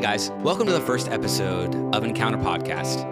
[0.00, 3.04] Hey guys, welcome to the first episode of Encounter Podcast.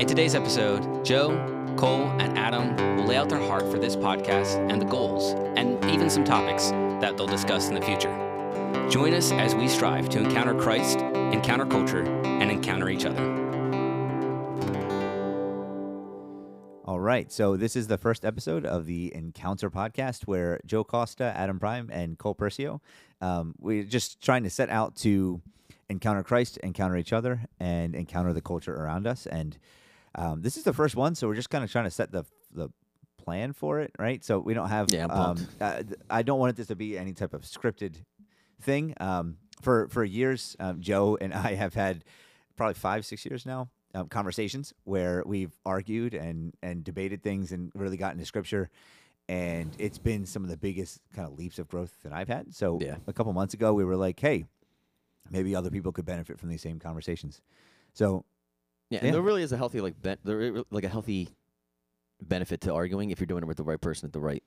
[0.00, 1.28] In today's episode, Joe,
[1.76, 5.84] Cole, and Adam will lay out their heart for this podcast and the goals, and
[5.84, 8.10] even some topics that they'll discuss in the future.
[8.90, 13.22] Join us as we strive to encounter Christ, encounter culture, and encounter each other.
[16.86, 17.30] All right.
[17.30, 21.88] So this is the first episode of the Encounter podcast where Joe Costa, Adam Prime,
[21.92, 22.80] and Cole Percio,
[23.20, 25.40] um, we're just trying to set out to
[25.90, 29.26] encounter Christ, encounter each other, and encounter the culture around us.
[29.26, 29.58] And
[30.14, 32.24] um, this is the first one, so we're just kind of trying to set the
[32.52, 32.70] the
[33.18, 34.24] plan for it, right?
[34.24, 34.88] So we don't have.
[34.90, 35.46] Yeah, um, pumped.
[35.60, 37.96] uh, I don't want this to be any type of scripted
[38.60, 38.94] thing.
[39.00, 42.04] Um, for for years, um, Joe and I have had
[42.56, 47.70] probably five, six years now um, conversations where we've argued and and debated things and
[47.74, 48.70] really gotten to scripture.
[49.28, 52.52] And it's been some of the biggest kind of leaps of growth that I've had.
[52.52, 52.96] So Yeah.
[53.06, 54.46] a couple months ago, we were like, "Hey,
[55.30, 57.40] maybe other people could benefit from these same conversations."
[57.94, 58.24] So
[58.90, 59.04] Yeah, Yeah.
[59.06, 61.28] and there really is a healthy like ben- there like a healthy
[62.20, 64.42] benefit to arguing if you're doing it with the right person at the right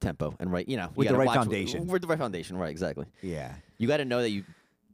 [0.00, 1.86] tempo and right, you know, you With the right foundation.
[1.86, 2.70] With the right foundation, right?
[2.70, 3.06] Exactly.
[3.22, 4.44] yeah, You got to know that you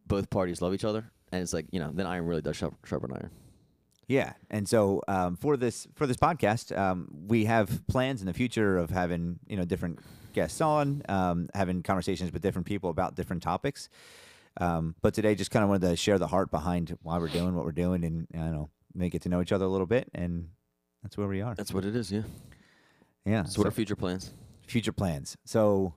[0.06, 2.74] both parties love each other, and it's like you know, then iron really does sharp,
[2.86, 3.30] sharpen iron.
[4.08, 8.32] Yeah, and so um, for this for this podcast, um, we have plans in the
[8.34, 9.98] future of having you know different
[10.32, 13.88] guests on, um, having conversations with different people about different topics.
[14.58, 17.54] Um, but today, just kind of wanted to share the heart behind why we're doing
[17.54, 19.86] what we're doing, and I don't know, make it to know each other a little
[19.86, 20.48] bit, and
[21.02, 21.54] that's where we are.
[21.54, 22.12] That's what it is.
[22.12, 22.22] Yeah.
[23.24, 23.44] Yeah.
[23.44, 24.32] So what are future plans?
[24.66, 25.36] future plans?
[25.44, 25.94] So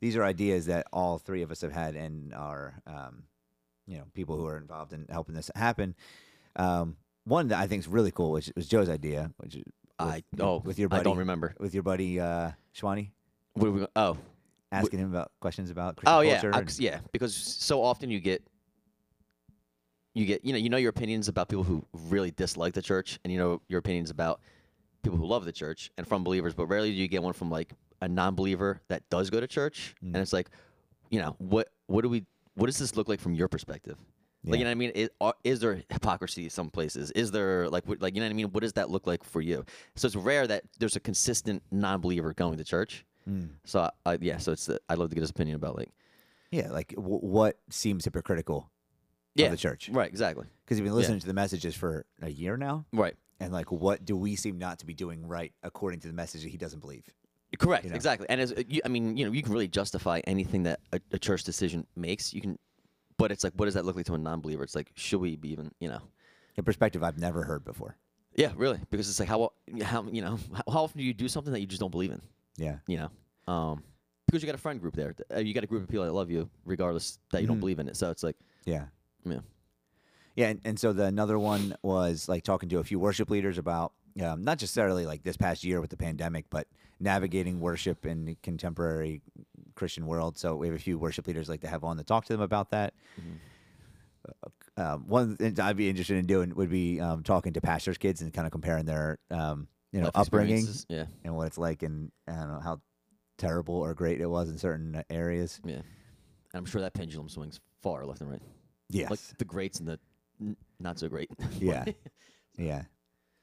[0.00, 3.24] these are ideas that all three of us have had, and are um,
[3.86, 5.94] you know people who are involved in helping this happen.
[6.56, 9.64] Um, one that I think is really cool, which was Joe's idea, which is
[9.98, 11.54] I oh with your buddy, I don't remember.
[11.58, 13.10] with your buddy uh, Shwani,
[13.58, 14.16] What are we, oh.
[14.70, 16.54] Asking him about questions about Christian oh yeah culture.
[16.54, 18.42] I- and- yeah because so often you get
[20.14, 23.18] you get you know you know your opinions about people who really dislike the church
[23.24, 24.40] and you know your opinions about
[25.02, 27.50] people who love the church and from believers but rarely do you get one from
[27.50, 30.08] like a non-believer that does go to church Mm.
[30.08, 30.50] and it's like
[31.10, 32.24] you know what what do we
[32.54, 33.96] what does this look like from your perspective?
[34.44, 34.90] Like you know what I mean?
[34.90, 37.10] Is, are, is there hypocrisy some places?
[37.12, 38.46] Is there like what, like you know what I mean?
[38.50, 39.64] What does that look like for you?
[39.94, 43.50] So it's rare that there's a consistent non-believer going to church Mm.
[43.64, 45.90] so I, I, yeah so it's uh, I'd love to get his opinion about like
[46.50, 48.70] yeah, like w- what seems hypocritical
[49.34, 49.90] yeah of the church?
[49.92, 53.52] right exactly Because you've been listening to the messages for a year now, right and
[53.52, 56.48] like, what do we seem not to be doing right according to the message that
[56.48, 57.04] he doesn't believe?
[57.58, 57.96] Correct, you know?
[57.96, 58.26] exactly.
[58.28, 61.18] And as you, I mean, you know, you can really justify anything that a, a
[61.18, 62.34] church decision makes.
[62.34, 62.58] You can,
[63.16, 64.64] but it's like, what does that look like to a non-believer?
[64.64, 66.00] It's like, should we be even, you know?
[66.56, 67.96] A perspective I've never heard before.
[68.34, 69.52] Yeah, really, because it's like how
[69.82, 72.20] how you know how often do you do something that you just don't believe in?
[72.58, 73.82] Yeah, You know, um,
[74.26, 76.12] because you got a friend group there, Uh, you got a group of people that
[76.12, 77.60] love you, regardless that you don't Mhm.
[77.60, 77.96] believe in it.
[77.96, 78.36] So it's like,
[78.66, 78.88] yeah.
[79.24, 79.40] yeah,
[80.36, 83.56] Yeah, and, and so the another one was like talking to a few worship leaders
[83.58, 86.66] about um, not necessarily like this past year with the pandemic, but
[87.00, 89.22] navigating worship in the contemporary
[89.76, 90.36] Christian world.
[90.36, 92.42] So we have a few worship leaders like to have on to talk to them
[92.42, 92.94] about that.
[94.76, 97.60] Um, one of the things I'd be interested in doing would be um, talking to
[97.60, 100.66] pastors' kids and kind of comparing their um, you know life upbringing.
[100.88, 102.80] Yeah, and what it's like, and I don't know how
[103.36, 105.60] terrible or great it was in certain areas.
[105.64, 105.76] yeah.
[105.76, 105.84] And
[106.54, 108.42] I'm sure that pendulum swings far left and right,
[108.88, 109.98] Yes, like the greats and the
[110.40, 111.30] n- not so great.
[111.60, 111.84] Yeah.
[112.60, 112.82] Yeah,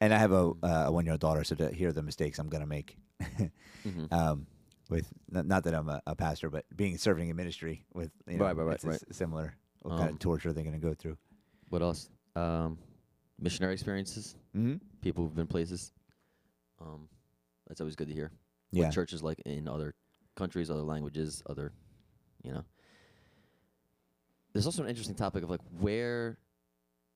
[0.02, 2.38] and I have a uh, a one year old daughter, so to hear the mistakes
[2.38, 2.98] I'm gonna make,
[3.86, 4.12] Mhm.
[4.12, 4.46] um,
[4.90, 8.44] with not, that I'm a, a pastor, but being serving in ministry with you know,
[8.44, 9.02] Right, right, right, it's right.
[9.12, 11.18] similar what kind Um, of torture they're gonna go through.
[11.70, 12.10] What else?
[12.36, 12.78] Um,
[13.40, 14.36] missionary experiences.
[14.54, 14.76] Mm-hmm.
[15.02, 15.94] people who've been places.
[16.82, 17.08] Um,
[17.68, 18.32] that's always good to hear.
[18.72, 19.96] Yeah, What churches like in other
[20.36, 21.72] countries, other languages, other,
[22.44, 22.64] you know.
[24.54, 26.38] There's also an interesting topic of like where,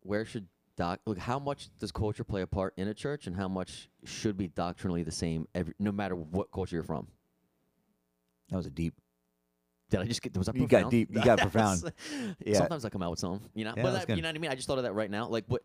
[0.02, 0.48] where should
[0.78, 3.90] doc like how much does culture play a part in a church, and how much
[4.06, 7.08] should be doctrinally the same every no matter what culture you're from.
[8.50, 8.94] that was a deep.
[9.90, 11.92] Did I just get was that You got deep- you got profound.
[12.46, 12.58] Yeah.
[12.60, 13.74] Sometimes I come out with something, you know.
[13.76, 14.52] Yeah, but that, you know what I mean.
[14.52, 15.28] I just thought of that right now.
[15.28, 15.64] Like what?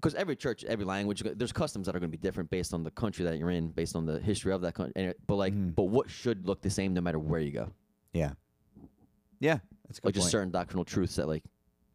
[0.00, 2.82] Because every church, every language, there's customs that are going to be different based on
[2.82, 5.12] the country that you're in, based on the history of that country.
[5.26, 5.74] But like, Mhm.
[5.74, 7.70] but what should look the same no matter where you go?
[8.14, 8.32] Yeah,
[9.40, 11.44] yeah, that's a good Like just certain doctrinal truths that like,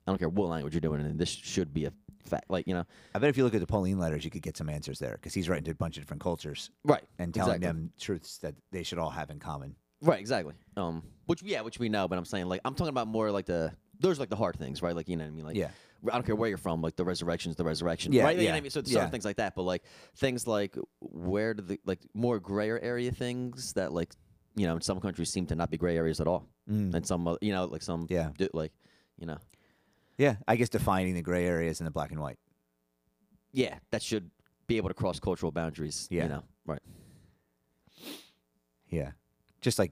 [0.06, 1.94] I don't care what language you're doing, and this should be a
[2.26, 2.50] fact.
[2.50, 2.86] Like you know,
[3.16, 5.14] I bet if you look at the Pauline letters, you could get some answers there
[5.14, 7.04] because he's writing to a bunch of different cultures right?
[7.18, 7.68] and telling Exactly.
[7.82, 9.76] them truths that they should all have in common.
[10.02, 10.54] Right, exactly.
[10.78, 13.48] Um, which yeah, which we know, but I'm saying like I'm talking about more like
[13.48, 14.96] the those like the hard things, right?
[14.96, 15.46] Like you know what I mean?
[15.46, 15.72] Like Yeah.
[16.08, 18.36] I don't care where you're from, like the resurrection's the resurrection, Yeah, right?
[18.38, 18.70] You know yeah, I mean?
[18.70, 19.08] So yeah.
[19.10, 19.84] things like that, but like
[20.18, 24.14] things like where do the like more grayer area things that like
[24.56, 26.94] you know in some countries seem to not be gray areas at all, Mm.
[26.96, 28.30] and some you know like some Yeah.
[28.38, 28.72] do, like
[29.18, 29.38] You know.
[30.18, 32.40] Yeah, I guess defining the gray areas in the black and white.
[33.52, 34.32] Yeah, that should
[34.68, 36.08] be able to cross cultural boundaries.
[36.10, 36.24] Yeah.
[36.24, 36.44] You know.
[36.66, 36.82] Right.
[38.90, 39.12] Yeah,
[39.62, 39.92] just like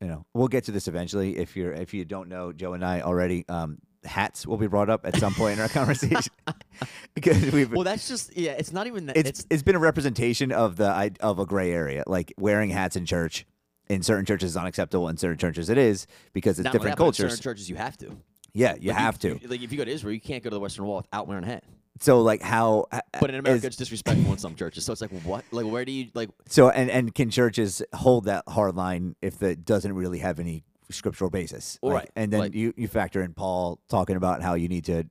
[0.00, 1.38] you know, we'll get to this eventually.
[1.38, 4.88] If you're if you don't know, Joe and I already um, hats will be brought
[4.90, 6.32] up at some point in our conversation
[7.14, 8.52] because we've Well, that's just yeah.
[8.52, 9.16] It's not even that.
[9.16, 12.70] it's, It's, it's been a representation of the i- of a gray area, like wearing
[12.70, 13.46] hats in church.
[13.88, 15.08] In certain churches, is unacceptable.
[15.08, 17.30] In certain churches, it is because it's different that, in cultures.
[17.34, 18.16] Certain churches, you have to.
[18.52, 19.38] yeah, you Like, have to.
[19.46, 21.44] Like if you go to Israel, you can't go to the Western Wall without wearing
[21.44, 21.62] a hat.
[22.00, 22.86] So like how?
[22.90, 24.84] Uh, uh, but in America, is- it's disrespectful in some churches.
[24.84, 25.44] So it's like what?
[25.52, 26.30] Like where do you like?
[26.48, 30.64] so and and can churches hold that hard line if it doesn't really have any
[30.90, 31.78] scriptural basis?
[31.82, 34.84] Like, Right, And then like- you you factor in Paul talking about how you need
[34.86, 35.04] to.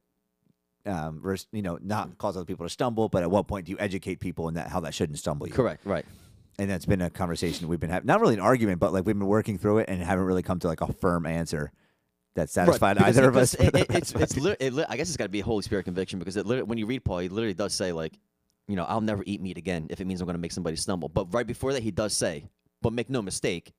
[0.88, 3.72] Um, res- you know, not cause other people to stumble, but at what point do
[3.72, 5.54] you educate people in that how that shouldn't stumble you?
[5.54, 5.83] Correct.
[5.86, 6.06] Right.
[6.60, 8.06] and that's been a conversation we've been having.
[8.06, 10.60] Not really an argument, but like we've been working through it and haven't really come
[10.60, 11.72] to like a firm answer
[12.36, 13.56] that satisfied Right, either of us.
[13.56, 15.63] It, it, it's, it's lit- it, lit- I guess it's got to be a Holy
[15.63, 18.13] Spirit conviction because it when you read Paul, he literally does say like,
[18.68, 20.75] you know, I'll never eat meat again if it means I'm going to make somebody
[20.75, 21.10] stumble.
[21.10, 22.45] But right before that, he does say,
[22.83, 23.74] but make no mistake,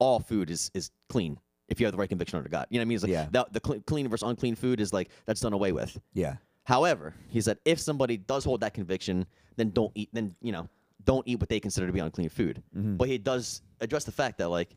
[0.00, 1.38] all food is is clean
[1.68, 2.66] if you have the right conviction under God.
[2.70, 2.94] You know what I mean?
[2.96, 3.28] It's like Yeah.
[3.30, 5.96] the, the clean, clean versus unclean food is like that's done away with.
[6.14, 9.24] yeah, However, he said if somebody does hold that conviction,
[9.56, 10.08] then don't eat.
[10.12, 10.68] Then you know,
[11.04, 12.62] don't eat what they consider to be unclean food.
[12.76, 12.96] Mm-hmm.
[12.96, 14.76] But he does address the fact that like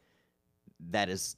[0.91, 1.35] that is,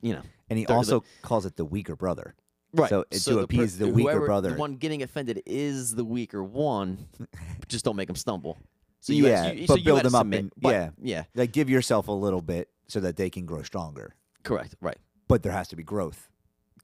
[0.00, 2.34] you know, and he also calls it the weaker brother.
[2.72, 2.88] right.
[2.88, 4.50] So, to the per- appease the weaker whoever- brother.
[4.52, 6.98] the one getting offended is the weaker one.
[7.68, 8.56] just don't make them stumble.
[9.00, 11.52] So you yeah, had, you, but so you build them up and yeah, yeah, like
[11.52, 14.14] give yourself a little bit so that they can grow stronger.
[14.44, 14.98] correct, right,
[15.28, 16.28] But there has to be growth,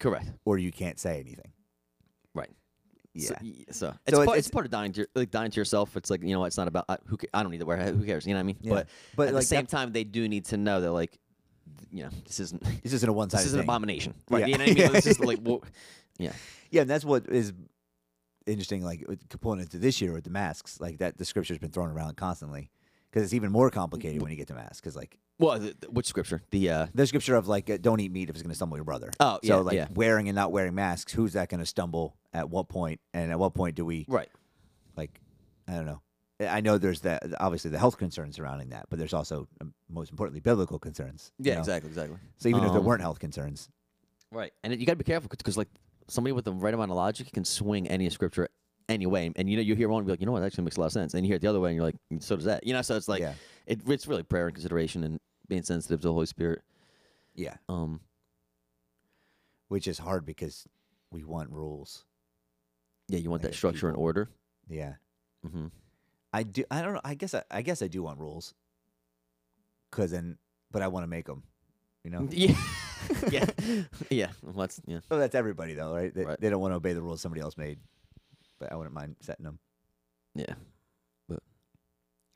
[0.00, 1.52] correct, or you can't say anything.
[2.34, 2.50] right.
[3.14, 5.30] Yeah, So, y- so it's, it- part, it's- it's part of dying to your, like
[5.30, 5.96] dying to yourself.
[5.98, 7.76] It's like you know, it's not about uh, who ca- I don't need to wear.
[7.92, 8.26] Who cares?
[8.26, 8.56] You know what I mean?
[8.62, 8.72] Yeah.
[8.72, 11.18] But But, at like, the same time, they do need to know that like,
[11.78, 13.40] th- you know, this isn't this isn't a one size.
[13.40, 14.40] this is an abomination, right?
[14.40, 14.46] Yeah.
[14.46, 14.92] You know what I mean?
[14.94, 15.62] This is like, well,
[16.18, 16.32] yeah,
[16.70, 17.52] Yeah, and that's what is
[18.46, 18.82] interesting.
[18.82, 21.90] Like with- component to this year with the masks, like that the scripture's been thrown
[21.90, 22.70] around constantly
[23.12, 24.80] because it's even more complicated when you get to masks.
[24.80, 26.42] Because like well, the, which scripture?
[26.50, 28.76] The uh, the scripture of like uh, don't eat meat if it's going to stumble
[28.76, 29.10] your brother.
[29.20, 29.88] Oh, so yeah, like yeah.
[29.94, 33.00] wearing and not wearing masks, who's that going to stumble at what point?
[33.12, 34.28] And at what point do we right,
[34.96, 35.20] like?
[35.68, 36.00] I don't know.
[36.40, 40.10] I know there's that obviously the health concerns surrounding that, but there's also um, most
[40.10, 41.30] importantly biblical concerns.
[41.38, 41.60] you yeah, know?
[41.60, 42.16] exactly, exactly.
[42.38, 43.68] So even if there Um, weren't health concerns,
[44.32, 45.68] Right, and it, you got to be careful because like
[46.08, 48.48] somebody with the right amount of logic can swing any scripture
[48.92, 50.64] anyway, and you know you hear one and be like, you know what, that actually
[50.64, 51.96] makes a lot of sense, and you hear it the other way, and you're like,
[52.20, 52.82] so does that, you know?
[52.82, 53.34] So it's like yeah,
[53.66, 55.18] it, it's really prayer and consideration and
[55.48, 56.62] being sensitive to the Holy Spirit.
[57.34, 58.00] yeah, Um,
[59.68, 60.66] which is hard because
[61.10, 62.04] we want rules.
[63.08, 64.30] yeah, you want Like that structure and people- order.
[64.68, 64.94] Yeah.
[65.48, 65.66] hmm
[66.32, 66.64] I do.
[66.70, 67.00] I don't know.
[67.04, 67.34] I guess.
[67.34, 68.54] I, I guess I do want rules.
[69.90, 70.38] Cause then,
[70.70, 71.42] but I want to make them.
[72.04, 72.28] You know.
[72.30, 72.54] Yeah,
[73.30, 73.44] yeah,
[74.10, 74.28] yeah.
[74.42, 75.00] Well, that's yeah.
[75.10, 76.14] Well, that's everybody though, right?
[76.14, 76.40] They, Right.
[76.40, 77.80] they don't want to obey the rules somebody else made.
[78.62, 79.58] But I wouldn't mind setting them.
[80.36, 80.54] Yeah.
[81.28, 81.40] But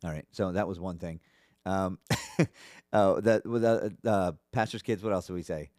[0.02, 0.26] all right.
[0.32, 1.20] So that was one thing.
[1.64, 2.00] Um,
[2.92, 5.04] oh, that with uh, uh, pastors' kids.
[5.04, 5.70] What else do we say?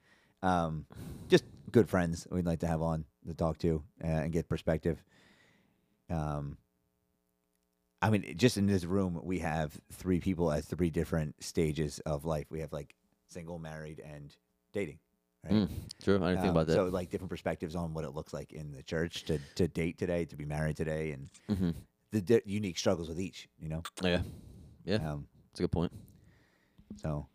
[0.42, 0.86] Um,
[1.28, 5.04] just good friends we'd like to have on to talk to uh, and get perspective.
[6.10, 6.58] Um,
[8.02, 12.24] I mean, just in this room, we have three people at three different stages of
[12.24, 12.46] life.
[12.50, 12.96] We have like
[13.28, 14.34] single, married, and
[14.72, 15.00] dating.
[15.44, 15.54] Right?
[15.54, 15.70] Mm,
[16.04, 16.16] true.
[16.16, 16.74] I didn't think Um, about that.
[16.74, 19.98] So, like different perspectives on what it looks like in the church to to date
[19.98, 21.72] today, to be married today, and hmm
[22.12, 23.48] the di- unique struggles with each.
[23.60, 23.84] You know.
[24.02, 24.22] Yeah,
[24.86, 24.96] yeah.
[24.96, 25.92] Um, That's a good point.
[27.02, 27.28] so,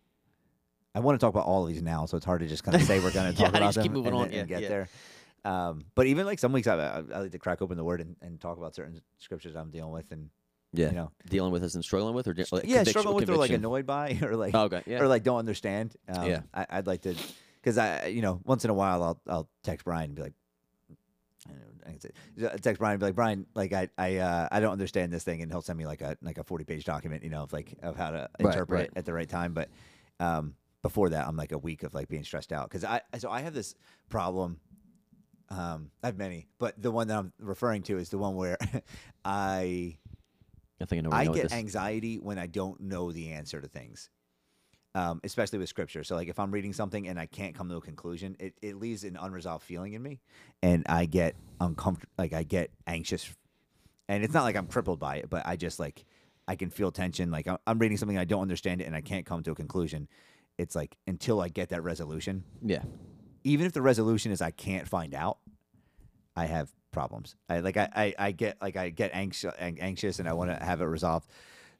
[0.95, 2.75] I want to talk about all of these now, so it's hard to just kind
[2.75, 4.25] of say we're going to Yeah, talk about them keep moving and, on?
[4.27, 4.67] and Yeah, get yeah.
[4.69, 4.89] there.
[5.45, 7.99] Um, but even like some weeks, I, I, I like to crack open the Word
[8.01, 10.29] and, and talk about certain scriptures I'm dealing with, and
[10.71, 13.29] Yeah, you know, dealing with this and struggling with, or just, like, yeah, struggling with
[13.29, 15.01] or like annoyed by, or like Oh, okay, yeah.
[15.01, 15.95] or like don't understand.
[16.07, 16.41] Um, Yeah.
[16.53, 17.15] I, I'd like to,
[17.63, 20.33] because I, you know, once in a while I'll I'll text Brian and be like,
[21.47, 22.09] I don't know, I can say,
[22.51, 25.23] I'll text Brian and be like, Brian, like I I uh, I don't understand this
[25.23, 27.53] thing, and he'll send me like a like a forty page document, you know, of
[27.53, 28.85] like of how to interpret right.
[28.85, 29.53] it at the right time.
[29.53, 29.69] But
[30.19, 33.29] um, before that, I'm like a week of like being stressed out because I so
[33.29, 33.75] I have this
[34.09, 34.59] problem.
[35.49, 38.57] Um, I have many, but the one that I'm referring to is the one where
[39.25, 39.97] I
[40.81, 43.67] I think I know I you're get anxiety when I don't know the answer to
[43.67, 44.09] things,
[44.95, 46.03] um, especially with scripture.
[46.03, 48.75] So, like, if I'm reading something and I can't come to a conclusion, it, it
[48.75, 50.19] leaves an unresolved feeling in me,
[50.61, 52.11] and I get uncomfortable.
[52.17, 53.33] Like, I get anxious,
[54.07, 56.05] and it's not like I'm crippled by it, but I just like
[56.47, 57.31] I can feel tension.
[57.31, 59.55] Like, I'm, I'm reading something I don't understand it, and I can't come to a
[59.55, 60.07] conclusion.
[60.57, 62.83] It's like until I get that resolution, Yeah,
[63.43, 65.39] even if the resolution is I can't find out,
[66.35, 67.35] I have problems.
[67.49, 70.63] I like I, I, I get like I get anxious anxious and I want to
[70.63, 71.27] have it resolved.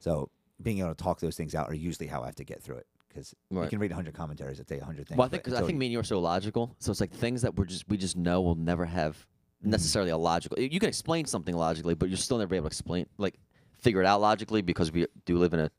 [0.00, 0.30] So
[0.60, 2.76] being able to talk those things out are usually how I have to get through
[2.76, 5.16] it because you can read 100 commentaries that say 100 things.
[5.16, 7.12] Well, I think because I think me and you are so logical, so it's like
[7.12, 9.26] things that we're just we just know will never have
[9.62, 9.70] Mm-hmm.
[9.70, 10.58] necessarily a logical.
[10.60, 13.36] You can explain something logically, but you'll still never be able to explain like
[13.78, 15.70] figure it out logically because we do live in a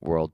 [0.00, 0.30] world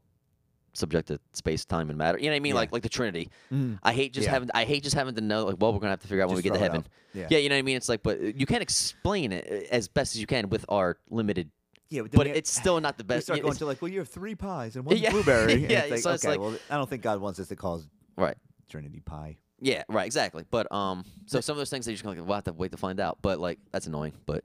[0.75, 2.19] subject to space, time, and matter.
[2.19, 2.50] You know what I mean?
[2.52, 2.61] Yeah.
[2.61, 3.31] Like like the Trinity.
[3.50, 3.79] Mhm.
[3.83, 4.33] I hate just Yeah.
[4.33, 6.29] having I hate just having to know like well we're gonna have to figure out
[6.29, 6.85] when we get to heaven.
[7.14, 7.29] Yeah.
[7.31, 7.76] Yeah, you know what I mean.
[7.79, 10.99] It's like but you can't explain it uh, as best as you can with our
[11.09, 11.50] limited.
[11.90, 13.26] Yeah, then But we- it's still not the we best.
[13.26, 15.11] start going to like, well, you have three pies and one Yeah.
[15.12, 15.52] blueberry.
[15.54, 17.49] and Yeah, it's like, so it's okay, like- well, I don't think God wants us
[17.49, 17.82] to call
[18.16, 18.37] right.
[18.68, 19.37] Trinity pie.
[19.61, 20.44] Yeah, right, exactly.
[20.50, 22.52] But um, so some of those things that you're just gonna like, we'll have to
[22.54, 23.18] wait to find out.
[23.20, 24.12] But like, that's annoying.
[24.25, 24.44] But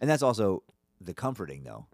[0.00, 0.62] And that's also
[1.00, 1.86] the comforting though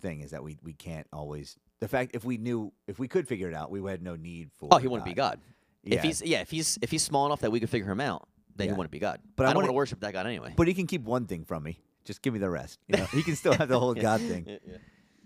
[0.00, 3.28] thing is that we we can't always the fact if we knew if we could
[3.28, 5.38] figure it out, we would have no need for oh, he wouldn't be God.
[5.84, 5.96] Yeah.
[5.96, 8.26] If he's yeah, if he's if he's small enough that we could figure him out,
[8.56, 8.72] then Yeah.
[8.72, 9.20] he wouldn't be God.
[9.36, 10.54] But But I I, don't want to worship that God anyway.
[10.56, 11.78] But he can keep one thing from me.
[12.04, 12.78] Just give me the rest.
[12.88, 13.04] You know?
[13.06, 14.46] he can still have the whole God thing.
[14.48, 14.58] Yeah,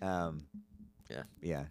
[0.02, 0.24] yeah.
[0.26, 0.46] Um,
[1.10, 1.22] Yeah.
[1.40, 1.64] Yeah.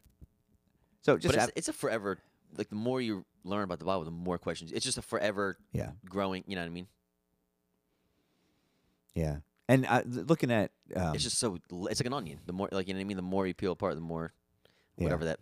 [1.02, 2.18] So just it's, it's a forever.
[2.58, 4.72] Like the more you learn about the Bible, the more questions.
[4.72, 6.44] It's just a forever yeah, growing.
[6.48, 6.88] You know what I mean?
[9.14, 9.38] yeah.
[9.70, 11.58] And uh, th- looking at um, it's just so
[11.90, 12.40] it's like an onion.
[12.46, 13.18] The more like you know what I mean.
[13.18, 14.34] The more you peel apart, the more
[14.98, 15.06] Yeah.
[15.06, 15.40] whatever that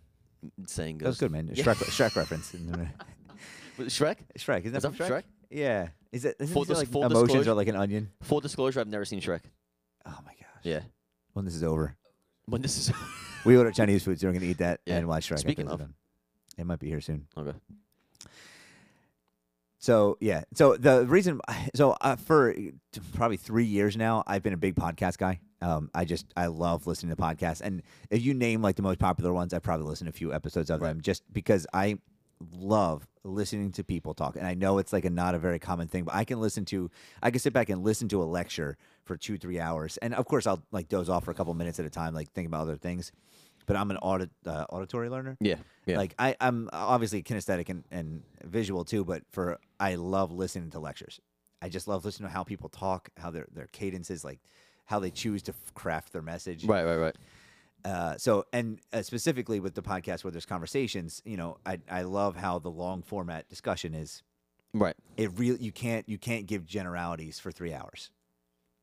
[0.66, 1.28] saying that was goes.
[1.28, 1.48] good, man.
[1.54, 2.52] Shrek, Shrek reference.
[3.78, 4.16] Shrek.
[4.38, 5.22] Shrek, isn't that Is that from from Shrek?
[5.52, 5.88] Yeah.
[6.12, 6.36] Is it?
[6.40, 8.10] Isn't Full dis- like full emotions disclosure- are like an onion?
[8.22, 9.40] Full disclosure: I've never seen Shrek.
[10.06, 10.62] Oh my gosh.
[10.62, 10.80] Yeah.
[11.32, 11.96] When this is over,
[12.46, 12.92] When this is
[13.44, 14.96] we order Chinese food, so we're gonna eat that Yeah.
[14.98, 15.32] and watch Shrek.
[15.36, 15.88] after Speaking this of-
[16.58, 17.26] it might be here soon.
[17.36, 17.52] okay.
[19.78, 21.40] So yeah, so the reason,
[21.74, 22.54] so uh, for
[23.14, 25.40] probably three years now, I've been a big podcast guy.
[25.60, 28.98] Um, I just I love listening to podcasts, and if you name like the most
[28.98, 31.98] popular ones, I probably listen to a few episodes of them just because I
[32.52, 34.36] love listening to people talk.
[34.36, 36.64] And I know it's like a not a very common thing, but I can listen
[36.66, 36.90] to,
[37.22, 40.26] I can sit back and listen to a lecture for two three hours, and of
[40.26, 42.62] course I'll like doze off for a couple minutes at a time, like think about
[42.62, 43.12] other things.
[43.66, 45.36] But I'm an audit uh, auditory learner.
[45.40, 45.56] Yeah.
[45.86, 45.96] Yeah.
[45.96, 50.80] Like I, I'm obviously kinesthetic and, and visual too, but for I love listening to
[50.80, 51.20] lectures.
[51.60, 54.40] I just love listening to how people talk, how their their cadence is, like
[54.86, 56.64] how they choose to craft their message.
[56.64, 56.84] right.
[56.84, 56.96] Right.
[56.96, 57.16] Right.
[57.84, 62.02] Uh, so and uh, specifically with the podcast where there's conversations, you know, I I
[62.02, 64.22] love how the long format discussion is.
[64.74, 64.94] Right.
[65.16, 68.10] It really you can't you can't give generalities for three hours.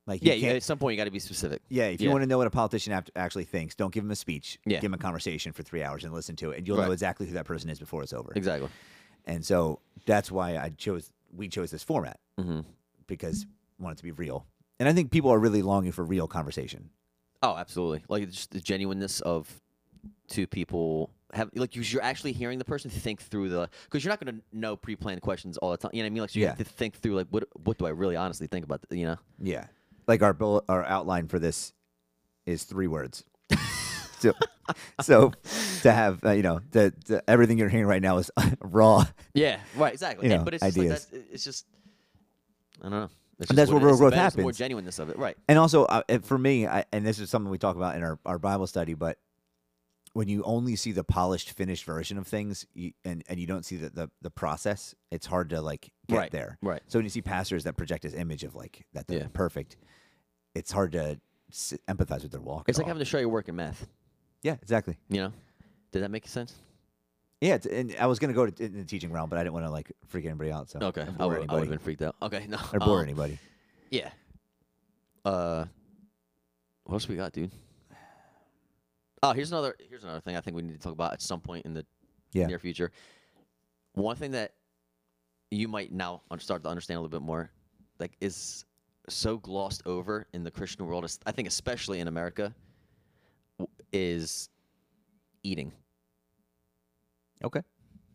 [0.05, 0.33] Like Yeah.
[0.33, 0.53] you yeah.
[0.53, 1.61] At some point, you got to be specific.
[1.69, 4.11] yeah, if you want to know what a politician act- actually thinks, don't give him
[4.11, 4.59] a speech.
[4.65, 4.79] Yeah.
[4.79, 6.87] Give him a conversation for three hours and listen to it, and you'll Right.
[6.87, 8.31] know exactly who that person is before it's over.
[8.35, 8.69] Exactly.
[9.25, 12.61] And so that's why I chose we chose this format Mm-hmm.
[13.07, 13.45] because
[13.77, 14.45] we want it to be real.
[14.79, 16.89] And I think people are really longing for real conversation.
[17.41, 18.03] Oh, absolutely.
[18.09, 19.49] Like just the genuineness of
[20.27, 24.11] two people have like you- you're actually hearing the person think through the because you're
[24.11, 25.91] not going to know pre-planned questions all the time.
[25.93, 26.21] You know what I mean?
[26.21, 26.49] Like so you Yeah.
[26.49, 28.81] have to think through like what what do I really honestly think about?
[28.89, 29.17] You know?
[29.41, 29.67] Yeah.
[30.07, 31.73] Like our bullet, our outline for this
[32.45, 33.23] is three words.
[34.19, 34.33] so,
[35.01, 35.31] so
[35.83, 38.29] to have uh, you know the, the everything you're hearing right now is
[38.61, 39.59] raw, Yeah.
[39.75, 39.93] Right.
[39.93, 40.27] Exactly.
[40.27, 40.89] You And- know, but it's just ideas.
[40.91, 41.65] like that's, it's just
[42.81, 43.09] I don't know.
[43.39, 44.57] It's And that's where real growth it's the more happens.
[44.57, 45.17] genuineness of it.
[45.17, 45.37] Right.
[45.47, 48.19] and also uh, for me, I, and this is something we talk about in our,
[48.25, 48.93] our Bible study.
[48.95, 49.17] But
[50.13, 53.63] when you only see the polished, finished version of things, you, and and you don't
[53.63, 56.31] see the, the the process, it's hard to like get Right.
[56.31, 56.57] there.
[56.61, 56.81] Right.
[56.87, 59.27] So when you see pastors that project this image of like that they're Yeah.
[59.33, 59.77] perfect,
[60.55, 61.19] it's hard to
[61.87, 62.65] empathize with their walk.
[62.67, 62.89] It's like all.
[62.89, 63.87] having to show your work in math.
[64.43, 64.97] yeah, exactly.
[65.09, 65.33] You know?
[65.91, 66.55] Did that make sense?
[67.41, 69.65] Yeah, and I was gonna go to, in the teaching realm, but I didn't want
[69.65, 70.69] to like freak anybody out.
[70.69, 71.01] So Okay.
[71.03, 72.15] I bore would I anybody would have been freaked out.
[72.21, 72.45] Okay.
[72.47, 72.57] No.
[72.73, 73.39] or bore um, anybody.
[73.91, 74.09] Yeah.
[75.23, 75.65] Uh,
[76.83, 77.51] what else we got, dude?
[79.23, 79.75] Oh, here's another.
[79.89, 81.85] Here's another thing I think we need to talk about at some point in the
[82.33, 82.47] Yeah.
[82.47, 82.91] near future.
[83.93, 84.53] One thing that
[85.51, 87.49] you might now start to understand a little bit more,
[87.99, 88.65] like, is
[89.09, 91.05] so glossed over in the Christian world.
[91.25, 92.53] I think, especially in America,
[93.91, 94.49] is
[95.43, 95.73] eating.
[97.43, 97.61] Okay.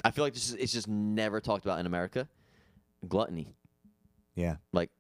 [0.05, 2.29] I feel like this is, it's just never talked about in America.
[3.09, 3.55] Gluttony.
[4.35, 4.57] Yeah.
[4.73, 4.91] like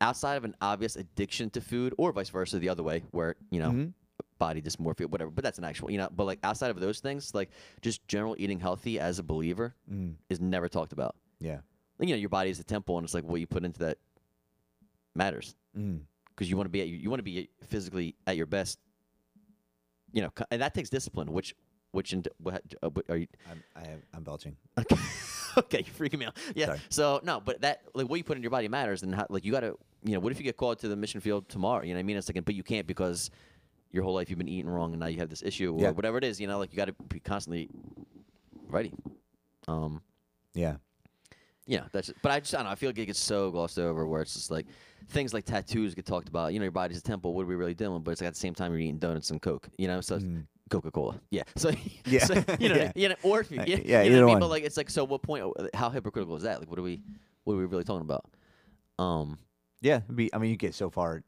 [0.00, 3.60] outside of an obvious addiction to food or vice versa the other way where you
[3.60, 3.92] know Mhm.
[4.38, 7.32] body dysmorphia whatever but that's an actual you know but like outside of those things
[7.34, 10.16] like just general eating healthy as a believer Mm.
[10.28, 11.60] is never talked about Yeah.
[11.98, 13.78] like, you know your body is a temple and it's like what you put into
[13.80, 13.98] that
[15.14, 16.00] matters Mm.
[16.30, 18.78] because you want to be at, you want to be physically at your best
[20.12, 21.54] you know and that takes discipline which
[21.92, 24.56] which in, what, uh, what are you I'm, I have, I'm belching.
[24.78, 24.96] Okay.
[25.58, 26.36] okay, you're freaking me out.
[26.54, 26.66] Yeah.
[26.66, 26.80] Sorry.
[26.88, 29.44] So no, but that like what you put in your body matters, and how, like
[29.44, 31.82] you gotta, you know, what if you get called to the mission field tomorrow?
[31.84, 32.16] You know what I mean?
[32.16, 33.30] It's like, but you can't because
[33.90, 35.90] your whole life you've been eating wrong, and now you have this issue or Yeah.
[35.90, 36.40] whatever it is.
[36.40, 37.68] You know, like you got to be constantly
[38.68, 38.94] ready.
[39.68, 40.00] Um,
[40.54, 40.76] Yeah.
[41.66, 42.10] yeah, that's.
[42.22, 42.72] But I just I don't know.
[42.72, 44.66] I feel like it gets so glossed over where it's just like
[45.10, 46.54] things like tattoos get talked about.
[46.54, 47.34] You know, your body's a temple.
[47.34, 48.00] What are we really doing?
[48.02, 49.68] But it's like at the same time you're eating donuts and coke.
[49.76, 50.46] You know, so Mm.
[50.72, 51.20] Coca Cola.
[51.30, 51.42] Yeah.
[51.56, 51.70] So
[52.06, 52.24] Yeah.
[52.24, 52.92] so, you know, Yeah.
[52.96, 54.26] you know, or you, Uh, you yeah, know either what I mean.
[54.26, 54.40] one.
[54.40, 55.44] But like, it's like, so what point?
[55.74, 56.58] How hypocritical is that?
[56.60, 57.00] Like, what are we?
[57.44, 58.24] What are we really talking about?
[58.98, 59.38] Um.
[59.80, 61.24] Yeah, be, I mean, you get so far,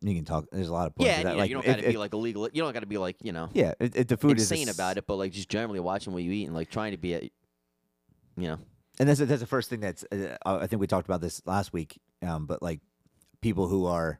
[0.00, 0.46] you can talk.
[0.50, 1.08] There's a lot of points.
[1.08, 1.22] Yeah.
[1.22, 1.30] that.
[1.30, 2.48] you, know, like, you don't got to be like illegal.
[2.52, 4.74] You don't got to be like you know yeah, if, if the food insane is
[4.74, 7.14] about it, but like just generally watching what you eat and like trying to be
[7.14, 7.22] at,
[8.36, 8.58] you know.
[8.98, 10.04] and that's that's the first thing that's.
[10.10, 12.00] Uh, I think we talked about this last week.
[12.22, 12.80] Um, but like
[13.40, 14.18] people who are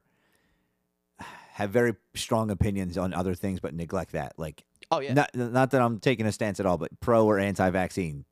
[1.53, 4.33] have very strong opinions on other things, but neglect that.
[4.37, 5.13] Like, Oh yeah.
[5.13, 8.25] not not that I'm taking a stance at all, but pro or anti-vaccine.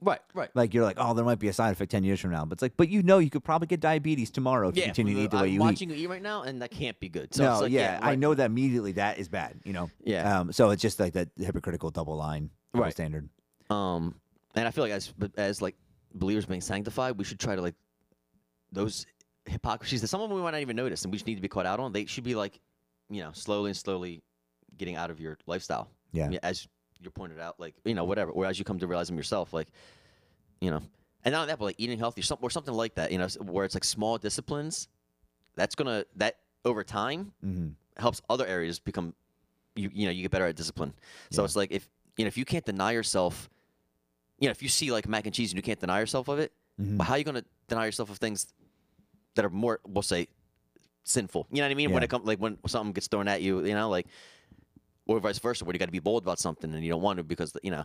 [0.00, 0.20] right.
[0.34, 0.50] Right.
[0.54, 2.52] Like you're like, oh, there might be a side effect ten years from now, but
[2.56, 5.20] it's like, but you know, you could probably get diabetes tomorrow if you continue to
[5.22, 5.60] eat the way I'm you eat.
[5.60, 7.34] watching you eat right now, and that can't be good.
[7.34, 8.18] So no, it's like, yeah, I right.
[8.18, 9.58] know that immediately that is bad.
[9.64, 10.40] You know, Yeah.
[10.40, 12.92] Um, so it's just like that hypocritical double line, double Right.
[12.92, 13.28] standard.
[13.70, 14.14] Um,
[14.54, 15.76] and I feel like as but as like
[16.14, 17.74] believers being sanctified, we should try to like
[18.72, 19.06] those
[19.46, 21.40] hypocrisies that some of them we might not even notice, and we just need to
[21.42, 21.92] be caught out on.
[21.92, 22.60] They should be like,
[23.10, 24.22] you know, slowly and slowly
[24.76, 25.88] getting out of your lifestyle.
[26.12, 26.30] Yeah.
[26.42, 26.66] as
[27.00, 29.52] you pointed out, like you know, whatever, or as you come to realize them yourself,
[29.52, 29.68] like,
[30.60, 30.80] you know,
[31.24, 33.12] and not only that, but like eating healthy, or something, or something like that.
[33.12, 34.88] You know, where it's like small disciplines.
[35.56, 39.14] That's gonna that over time hmm helps other areas become
[39.74, 40.92] you you know you get better at discipline
[41.30, 41.44] so Yeah.
[41.46, 43.48] it's like if you know if you can't deny yourself
[44.38, 46.38] you know if you see like mac and cheese and you can't deny yourself of
[46.38, 48.52] it hmm how are you going to deny yourself of things
[49.34, 50.28] that are more we'll say
[51.06, 51.46] sinful.
[51.50, 51.92] You know what i mean?
[51.92, 54.06] When it comes like when something gets thrown at you you know like
[55.06, 57.16] or vice versa where you got to be bold about something and you don't want
[57.18, 57.84] to because you know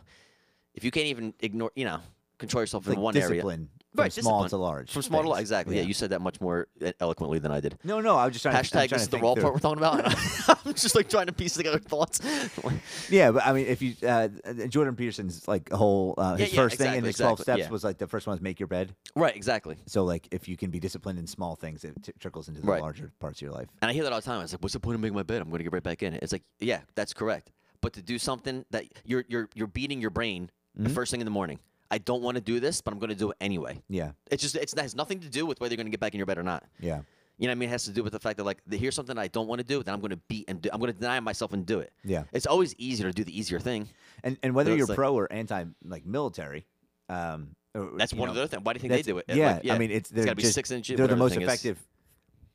[0.74, 2.00] if you can't even ignore you know
[2.42, 4.50] control yourself like in one area from Right, small discipline.
[4.52, 4.92] to large.
[4.92, 5.82] from small to large exactly yeah.
[5.84, 6.68] you said that much more
[7.02, 8.56] eloquently than i did No, no, I was just trying.
[8.56, 10.06] to, Hashtag trying this is the raw part we're talking about.
[10.66, 12.22] I'm just like trying to piece together thoughts.
[13.10, 14.30] Yeah, but I mean, if you uh,
[14.70, 17.60] Jordan Peterson's like whole uh, his Yeah, yeah, first thing in exactly, the twelve steps
[17.60, 17.70] yeah.
[17.70, 18.96] was like the first one was make your bed.
[19.16, 19.78] right, exactly.
[19.88, 22.68] So like if you can be disciplined in small things, it t- trickles into the
[22.68, 22.82] Right.
[22.82, 23.68] larger parts of your life.
[23.82, 24.40] And I hear that all the time.
[24.40, 25.42] I was like, "What's the point of making my bed?
[25.42, 27.52] I'm going to get right back in it." It's like, yeah, that's correct.
[27.82, 30.94] But to do something that you're you're you're beating your brain the Mhm.
[30.94, 31.60] first thing in the morning.
[31.92, 33.82] I don't want to do this, but I'm going to do it anyway.
[33.90, 36.00] Yeah, It's just it's, it has nothing to do with whether you're going to get
[36.00, 36.64] back in your bed or not.
[36.80, 37.02] yeah,
[37.38, 37.70] You know what I mean?
[37.70, 39.60] It has to do with the fact that like the- here's something I don't want
[39.60, 41.66] to do, then I'm going to beat and do, I'm going to deny myself and
[41.66, 41.92] do it.
[42.04, 42.24] yeah.
[42.32, 43.90] It's always easier to do the easier thing.
[44.24, 46.66] And and whether So you're like- pro or anti like military,
[47.10, 48.64] um, or, That's one know, of the other things.
[48.64, 49.26] Why do you think they do it?
[49.28, 50.98] Yeah, Like, I mean it's they're got to be just, six inches.
[50.98, 51.48] they're the most thing is.
[51.48, 51.78] effective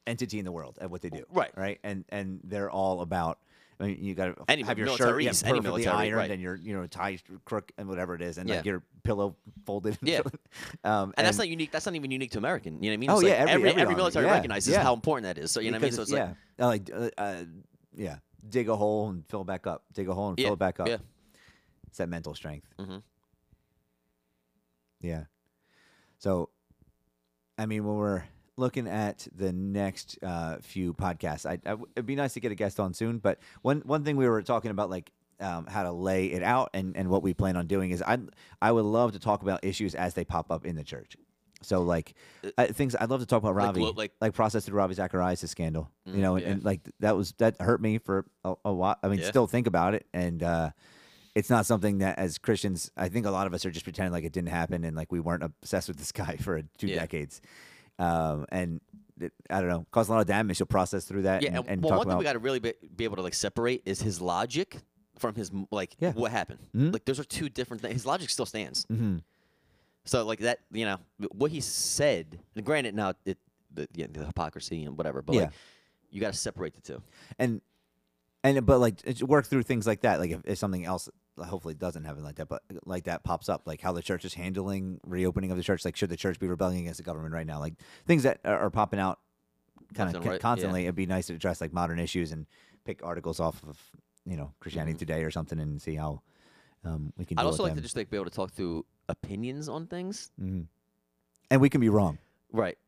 [0.07, 1.25] entity in the world at what they do.
[1.31, 1.51] Right.
[1.57, 1.79] Right.
[1.85, 3.39] And and they're all about.
[3.79, 6.31] I mean, you got to have your shirt yeah, perfectly military, ironed right.
[6.31, 8.57] and your you know tie crook and whatever it is, and Yeah.
[8.57, 9.37] like your pillow
[9.67, 9.99] folded.
[10.03, 10.21] Yeah.
[10.85, 11.73] um, And, that's not unique.
[11.73, 12.83] That's not even unique to American.
[12.83, 13.11] You know what I mean?
[13.11, 15.51] Oh, It's yeah, like every- every, every military yeah, recognizes how important that is.
[15.51, 15.93] So you know what I mean?
[15.93, 17.45] So it's it's- like yeah, Uh, like uh, uh,
[17.95, 18.17] yeah,
[18.49, 19.85] dig a hole and fill it back up.
[19.93, 20.89] Dig a hole and fill it back up.
[20.89, 20.97] yeah.
[21.89, 22.67] It's that mental strength.
[22.79, 23.03] Mhm.
[25.01, 25.25] Yeah.
[26.19, 26.49] So,
[27.59, 28.25] I mean, when we're
[28.57, 32.55] looking at the next uh, few podcasts, I, I it'd be nice to get a
[32.55, 33.19] guest on soon.
[33.19, 36.71] But one one thing we were talking about, like um, how to lay it out,
[36.75, 38.19] and, and what we plan on doing is I
[38.63, 41.17] I would love to talk about issues as they pop up in the church.
[41.63, 42.15] So like
[42.59, 44.95] uh, things I'd love to talk about Like Ravi, glo- like- like process through Ravi
[44.95, 46.53] Zacharias' scandal, you Mm, know, and, yeah.
[46.53, 48.97] and like that was that hurt me for a, a while.
[49.03, 49.29] I mean, Yeah.
[49.29, 50.71] still think about it, and uh,
[51.35, 54.13] it's not something that as Christians, I think a lot of us are just pretending
[54.13, 57.01] like it didn't happen and like we weren't obsessed with this guy for two Yeah.
[57.01, 57.41] decades.
[57.99, 58.81] Um, and
[59.21, 60.59] it, I don't know, caused a lot of damage.
[60.61, 61.49] You'll process through that yeah.
[61.49, 62.19] and, And, and well, one thing about.
[62.19, 64.77] we got to really be, be able to like separate is his logic
[65.19, 66.13] from his like Yeah.
[66.13, 66.59] what happened.
[66.75, 66.93] Mhm.
[66.93, 67.95] Like those are two different things.
[67.95, 68.85] His logic still stands.
[68.87, 69.23] Mhm.
[70.05, 70.99] So like that, you know,
[71.33, 72.39] what he said.
[72.55, 73.39] And granted, now it
[73.73, 75.41] the, yeah, the hypocrisy and whatever, but Yeah.
[75.43, 75.53] like
[76.11, 77.03] you got to separate the two.
[77.39, 77.61] and
[78.45, 80.21] and but like work through things like that.
[80.21, 83.49] Like if, if something else, hopefully it doesn't happen like that, but like that pops
[83.49, 85.85] up, like how the church is handling reopening of the church.
[85.85, 87.59] Like should the church be rebelling against the government right now?
[87.61, 87.75] Like
[88.07, 89.19] things that are, are popping out
[89.95, 90.39] kind of right, yeah.
[90.39, 90.85] constantly.
[90.85, 92.47] It'd be nice to address like modern issues and
[92.85, 93.79] pick articles off of
[94.25, 94.99] you know Christianity Mhm.
[94.99, 96.23] Today or something and see how
[96.85, 97.39] um, we can.
[97.39, 100.31] I'd also like to just like be able to talk through opinions on things.
[100.39, 100.63] hmm
[101.51, 102.19] And we can be wrong.
[102.53, 102.79] Right.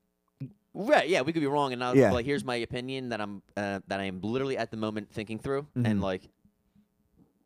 [0.74, 1.08] Right.
[1.08, 2.12] Yeah, we could be wrong, and now Yeah.
[2.12, 5.38] like here's my opinion that I'm uh, that I am literally at the moment thinking
[5.38, 5.86] through, Mhm.
[5.86, 6.22] and like,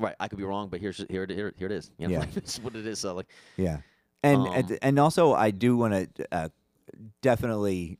[0.03, 1.91] right, I could be wrong, but here's here it here, here it is.
[1.99, 2.19] You know, Yeah.
[2.21, 2.99] like, this is what it is.
[2.99, 3.79] So like, Yeah,
[4.23, 6.49] and Um, and, and also I do want to uh,
[7.23, 7.99] definitely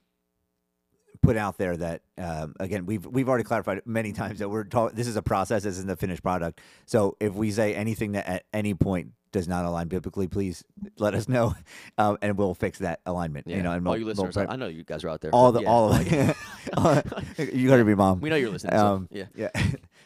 [1.23, 4.97] put out there that um, again we've we've already clarified many times that we're talking.
[4.97, 5.63] This is a process.
[5.63, 6.61] This isn't the finished product.
[6.87, 10.63] So if we say anything that at any point does not align biblically, please
[10.99, 11.55] let us know,
[11.99, 13.47] um, and we'll fix that alignment.
[13.47, 15.31] yeah, You know, and all we'll- you listeners, I know you guys are out there.
[15.35, 16.07] all the Yeah, all of
[17.55, 18.21] you got to be mom.
[18.21, 18.77] we know you're listening.
[18.79, 19.25] so, Um, yeah.
[19.35, 19.49] yeah,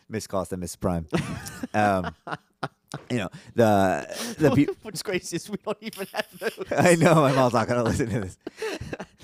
[0.08, 1.06] Miss Cost and Miss Prime.
[1.74, 2.14] um,
[3.10, 6.66] you know the the pe- What's crazy is we don't even have those.
[6.72, 8.38] I know my mom's not gonna listen to this.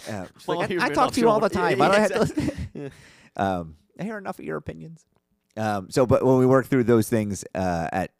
[0.04, 1.78] She's Well, like, you've I, I been talk to you all the yeah, time.
[1.78, 2.92] Do I yeah, have to listen?
[3.36, 5.06] um, I hear enough of your opinions.
[5.56, 8.10] Um, so, but when we work through those things uh, at at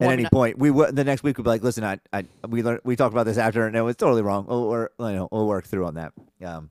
[0.00, 1.84] Well, I any mean, I- point, we w- the next week we'd be like, "Listen,
[1.84, 4.46] I, I we learned we talked about this after, and it was totally wrong.
[4.46, 6.12] We'll, or, you know, we'll work through on that."
[6.44, 6.70] Um,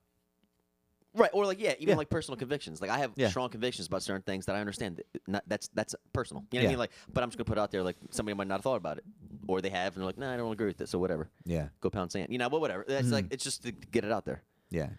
[1.15, 1.95] Right, or like yeah, even Yeah.
[1.97, 2.81] like personal convictions.
[2.81, 3.29] Like I have Yeah.
[3.29, 4.97] strong convictions about certain things that I understand.
[4.97, 6.43] that- Not, that's that's personal.
[6.51, 6.69] You know what Yeah.
[6.69, 6.79] I mean?
[6.79, 7.83] Like, but I'm just gonna put it out there.
[7.83, 9.05] Like somebody might not have thought about it,
[9.47, 11.29] or they have, and they're like, nah, I don't agree with this, or whatever.
[11.45, 12.27] yeah, Go pound sand.
[12.31, 12.83] You know, but whatever.
[12.87, 13.33] That's like mm-hmm.
[13.33, 14.43] it's just to get it out there.
[14.69, 14.89] yeah,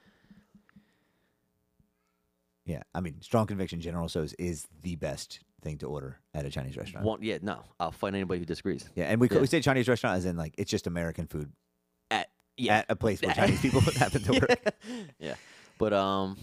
[2.64, 2.82] yeah.
[2.94, 6.76] I mean, strong conviction General Tso's is the best thing to order at a Chinese
[6.76, 7.06] restaurant.
[7.06, 8.88] One, yeah, no, I'll fight anybody who disagrees.
[8.94, 9.40] Yeah, and we Yeah.
[9.40, 11.52] we say Chinese restaurant as in like it's just American food
[12.10, 14.74] At yeah, at a place where Chinese people happen to work.
[15.18, 15.34] yeah,
[15.78, 16.36] but um,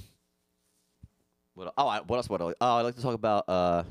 [1.56, 2.30] what oh, I, what else?
[2.30, 2.54] What else?
[2.62, 3.84] Oh, I like to talk about uh,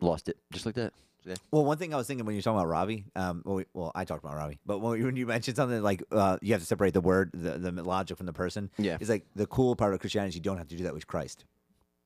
[0.00, 0.92] lost it just like that.
[1.24, 1.36] Yeah.
[1.50, 3.64] Well, one thing I was thinking when you were talking about Ravi, um, well, we,
[3.72, 6.60] well, I talked about Ravi, but when, when you mentioned something like uh, you have
[6.60, 8.98] to separate the word, the, the logic from the person, Yeah.
[9.00, 11.06] it's like the cool part of Christianity is you don't have to do that with
[11.06, 11.46] Christ.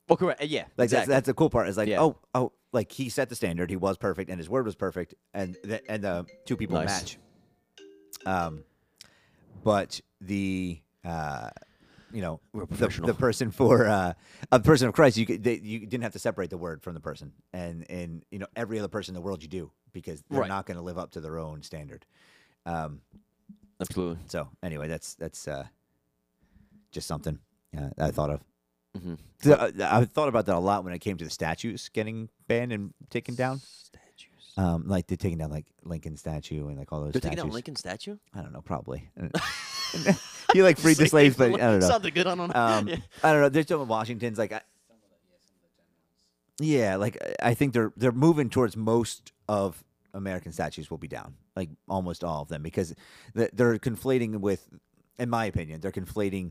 [0.09, 0.45] Well, correct.
[0.45, 1.11] Yeah, Like exactly.
[1.13, 1.69] that's that's the cool part.
[1.69, 2.01] Is like Yeah.
[2.01, 5.15] oh oh like he set the standard, he was perfect, and his word was perfect,
[5.35, 6.87] and the, and the two people Nice.
[6.87, 7.19] match.
[8.25, 8.63] Um,
[9.65, 11.51] but the uh,
[12.13, 14.13] you know the, the person for uh,
[14.51, 16.95] a person of Christ, you could, they, you didn't have to separate the word from
[16.95, 20.23] the person, and and you know every other person in the world you do because
[20.31, 20.49] they're Right.
[20.49, 22.05] not going to live up to their own standard.
[22.67, 23.01] Um,
[23.81, 24.19] Absolutely.
[24.27, 25.67] so anyway, that's that's uh,
[26.93, 27.39] just something
[27.77, 28.41] uh, I thought of.
[29.01, 31.89] hmm So, uh, I thought about that a lot when it came to the statues
[31.91, 33.59] getting banned and taken down.
[33.59, 33.91] Statues.
[34.59, 37.37] Um, like they're taking down like Lincoln statue and like all those They're statues.
[37.37, 38.17] taking down Lincoln statue.
[38.35, 39.09] I don't know, probably.
[40.53, 41.87] he like freed the slaves, but I don't know.
[41.87, 42.27] Something good.
[42.27, 42.61] I don't know.
[42.61, 42.97] Um, Yeah.
[43.23, 43.49] I don't know.
[43.51, 44.53] They're doing Washington's like.
[44.53, 44.61] I,
[46.59, 51.07] yeah, like I- I think they're they're moving towards most of American statues will be
[51.09, 52.95] down, like almost all of them, because
[53.35, 54.69] they're conflating with,
[55.21, 56.51] in my opinion, they're conflating.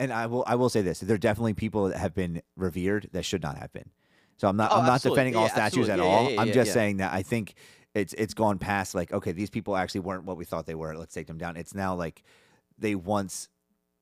[0.00, 3.10] And I will I will say this: there are definitely people that have been revered
[3.12, 3.90] that should not have been.
[4.38, 5.16] So I'm not Oh, I'm not absolutely.
[5.16, 5.98] defending all Yeah, statues at.
[5.98, 6.30] Yeah, all.
[6.30, 7.54] yeah, I'm just saying that I think
[7.94, 10.94] it's it's gone past like okay, these people actually weren't what we thought they were.
[10.96, 11.56] Let's take them down.
[11.56, 12.22] It's now like
[12.78, 13.48] they once,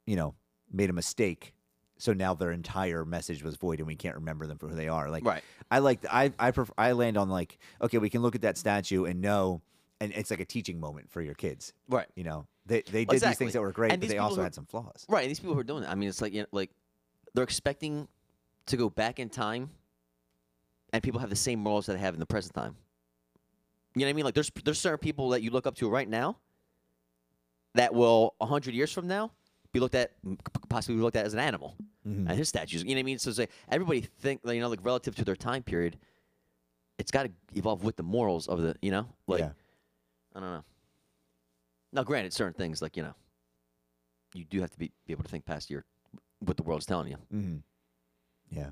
[0.06, 0.34] you know,
[0.72, 1.54] made a mistake.
[1.96, 4.88] So now their entire message was void, and we can't remember them for who they
[4.88, 5.08] are.
[5.08, 5.44] Like, Right.
[5.70, 8.58] I like I I pref- I land on like okay, we can look at that
[8.58, 9.62] statue and know,
[10.00, 11.72] and it's like a teaching moment for your kids.
[11.88, 12.08] Right.
[12.16, 14.42] You know, they they did these things that were great, And but they also who-
[14.42, 15.06] had some flaws.
[15.08, 15.22] Right.
[15.22, 16.70] And these people who are doing it, I mean, it's like you know, like
[17.34, 18.08] they're expecting
[18.66, 19.70] to go back in time,
[20.94, 22.76] and people have the same morals that they have in the present time.
[23.96, 24.24] You know what I mean?
[24.24, 26.38] Like there's there's certain people that you look up to right now
[27.74, 29.32] that will a hundred years from now
[29.72, 30.12] be looked at
[30.68, 31.74] possibly be looked at as an animal
[32.06, 32.28] Mhm.
[32.28, 32.82] and his statues.
[32.84, 33.18] You know what I mean?
[33.18, 35.98] So it's like everybody think you know like relative to their time period,
[36.98, 39.50] it's got to evolve with the morals of the you know like yeah.
[40.36, 40.64] I don't know.
[41.92, 43.14] Now, granted, certain things like you know,
[44.34, 45.84] you do have to be, be able to think past your
[46.40, 47.16] what the world's telling you.
[47.32, 47.56] Mm-hmm.
[48.56, 48.70] Yeah.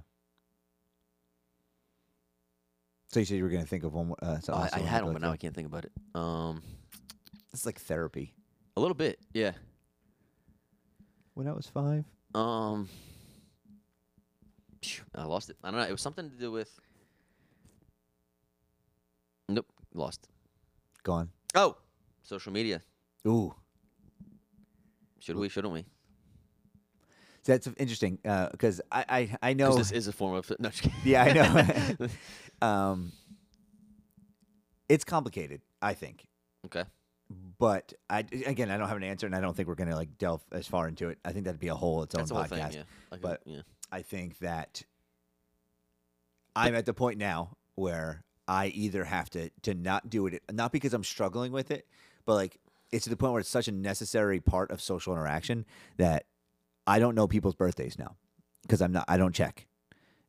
[3.12, 4.14] So you said you were going to think of one.
[4.22, 5.92] Uh, so Oh, I, I had one, but now I can't think about it.
[6.14, 6.62] Um.
[7.52, 8.32] It's like therapy.
[8.78, 9.52] a little bit, yeah.
[11.34, 12.04] When I was five.
[12.34, 12.88] Um,
[14.82, 15.56] phew, I lost it.
[15.62, 15.86] I don't know.
[15.86, 16.70] It was something to do with.
[19.50, 20.28] Nope, lost.
[21.02, 21.28] Gone.
[21.54, 21.76] Oh,
[22.22, 22.80] social media.
[23.26, 23.54] Ooh.
[25.18, 25.50] Should we?
[25.50, 25.84] Shouldn't we?
[27.44, 29.74] That's interesting because I, I I know.
[29.76, 30.50] This is a form of.
[30.58, 30.70] No.
[31.04, 32.08] Yeah, I know.
[32.62, 33.12] um,
[34.88, 36.26] it's complicated, I think.
[36.66, 36.84] okay.
[37.58, 39.96] But I again, I don't have an answer, and I don't think we're going to
[39.96, 41.18] like delve as far into it.
[41.24, 42.68] I think that'd be a whole its own That's the whole podcast.
[42.72, 42.72] thing.
[42.78, 42.82] Yeah.
[43.10, 43.60] I but- yeah.
[43.90, 44.82] I think that
[46.56, 50.72] I'm at the point now where I either have to to not do it, not
[50.72, 51.86] because I'm struggling with it,
[52.26, 52.58] but like
[52.90, 55.64] it's to the point where it's such a necessary part of social interaction
[55.96, 56.26] that
[56.86, 58.16] I don't know people's birthdays now
[58.62, 59.04] because I'm not.
[59.08, 59.66] I don't check.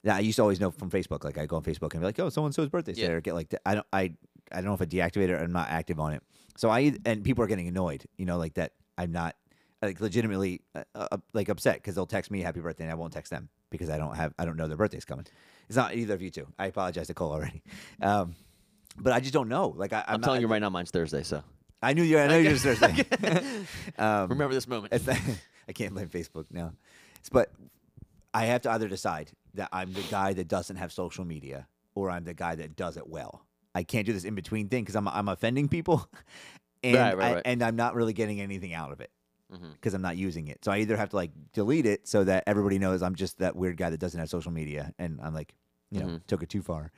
[0.06, 1.24] I used to always know from Facebook.
[1.24, 3.06] Like I go on Facebook and be like, "Oh, so and so's birthday Yeah.
[3.08, 3.54] today," or get like.
[3.66, 3.88] I don't.
[3.94, 4.14] I
[4.52, 6.22] I don't know if I deactivate it or I'm not active on it.
[6.58, 8.06] So I and people are getting annoyed.
[8.18, 8.74] You know, like that.
[8.98, 9.36] I'm not
[9.82, 13.12] like legitimately uh, uh, like upset because they'll text me happy birthday and I won't
[13.12, 15.26] text them because I don't have I don't know their birthday's coming.
[15.68, 16.48] It's not either of you two.
[16.60, 17.64] I apologize to Cole already,
[18.02, 18.36] um,
[18.98, 19.74] but I just don't know.
[19.76, 21.24] Like I, I'm, I'm, not- telling you right now, mine's Thursday.
[21.24, 21.44] So
[21.82, 22.20] I knew you.
[22.20, 23.06] I know you were Thursday.
[23.98, 24.94] um, remember this moment.
[24.94, 26.74] it's I can't blame Facebook now.
[27.16, 27.52] It's- But
[28.34, 32.10] I have to either decide that I'm the guy that doesn't have social media or
[32.10, 33.46] I'm the guy that does it well.
[33.76, 36.08] I can't do this in between thing because I'm I'm offending people,
[36.84, 39.12] and Right, right, I, and I'm not really getting anything out of it
[39.74, 40.64] because I'm not using it.
[40.66, 43.56] So I either have to like delete it so that everybody knows I'm just that
[43.56, 45.54] weird guy that doesn't have social media, and I'm like,
[45.92, 46.26] you know, Mhm.
[46.28, 46.92] took it too far,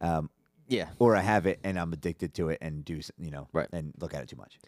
[0.00, 0.28] um,
[0.68, 0.88] Yeah.
[0.98, 3.68] or I have it and I'm addicted to it and do you know, Right.
[3.72, 4.58] and look at it too much.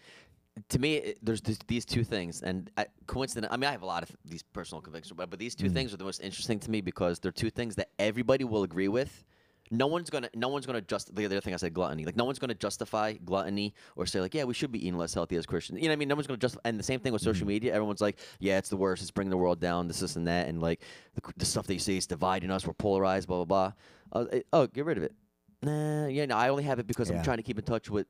[0.69, 3.53] To me, it, there's this, these two things, and I, coincident.
[3.53, 5.75] I mean, I have a lot of these personal convictions, but but these two Mm.
[5.75, 8.89] things are the most interesting to me because they're two things that everybody will agree
[8.89, 9.25] with.
[9.71, 12.05] No one's gonna, no one's gonna just the other thing I said, gluttony.
[12.05, 15.15] Like no one's gonna justify gluttony or say like, yeah, we should be eating less
[15.15, 15.79] healthy as Christians.
[15.81, 16.09] You know what I mean?
[16.09, 16.59] No one's gonna just.
[16.65, 17.31] And the same thing with Mm-hmm.
[17.31, 17.75] social media.
[17.75, 19.03] Everyone's like, yeah, it's the worst.
[19.03, 19.89] It's bringing the world down.
[19.89, 20.83] This, this, and that, and like
[21.15, 22.67] the, the stuff that you say is dividing us.
[22.67, 23.27] We're polarized.
[23.27, 23.73] Blah blah
[24.13, 24.21] blah.
[24.21, 25.15] Uh, it- oh, get rid of it.
[25.63, 27.17] Nah, yeah, no, I only have it because Yeah.
[27.17, 28.07] I'm trying to keep in touch with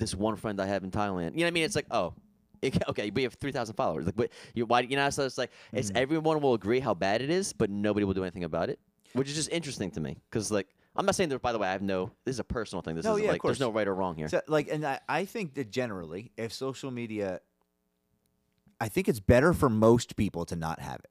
[0.00, 1.32] this one friend I have in Thailand.
[1.34, 1.64] You know what I mean?
[1.64, 2.14] It's like, oh,
[2.62, 4.06] it- okay, but you have three thousand followers.
[4.06, 4.80] Like, but you why?
[4.80, 5.76] You know, so it's like Mm-hmm.
[5.76, 8.80] it's everyone will agree how bad it is, but nobody will do anything about it,
[9.12, 10.18] which is just interesting to me.
[10.28, 11.40] Because like, I'm not saying that.
[11.40, 12.10] By the way, I have no.
[12.24, 12.96] This is a personal thing.
[12.96, 14.28] This No, is yeah, like there's no right or wrong here.
[14.28, 17.40] So, like, and I, I think that generally, if social media,
[18.80, 21.10] I think it's better for most people to not have it.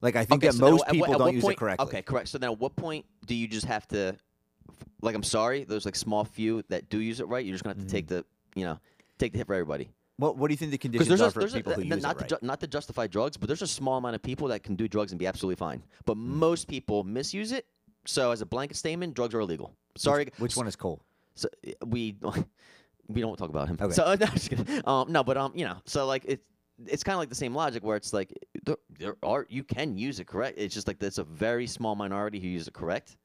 [0.00, 1.52] Like, I think okay, that so most at what- people at don't what use point,
[1.56, 1.86] it correctly.
[1.86, 2.28] Okay, correct.
[2.28, 4.16] So then, at what point do you just have to?
[5.02, 7.44] Like, I'm sorry, there's like small few that do use it right.
[7.44, 8.14] You're just gonna have to take Mm-hmm.
[8.16, 8.24] the,
[8.60, 8.78] you know,
[9.18, 9.90] take the hit for everybody.
[10.16, 11.72] What What do you think the Because conditions there's are a, for there's a, people
[11.74, 12.28] who n- use not it right?
[12.28, 14.76] to ju- not to justify drugs, but there's a small amount of people that can
[14.76, 15.82] do drugs and be absolutely fine.
[16.06, 16.20] But Mm.
[16.20, 17.66] most people misuse it.
[18.06, 19.74] So as a blanket statement, drugs are illegal.
[19.96, 21.02] Sorry, Which, which one is Cole?
[21.34, 22.16] so, uh, we
[23.08, 23.76] we don't talk about him.
[23.80, 23.92] Okay.
[23.94, 24.80] So no, just kidding.
[24.86, 26.44] Um, no, but um, you know, so like it's
[26.86, 28.32] it's kind of like the same logic where it's like
[28.64, 30.58] there, there are you can use it correct.
[30.58, 33.16] It's just like there's a very small minority who use it correct,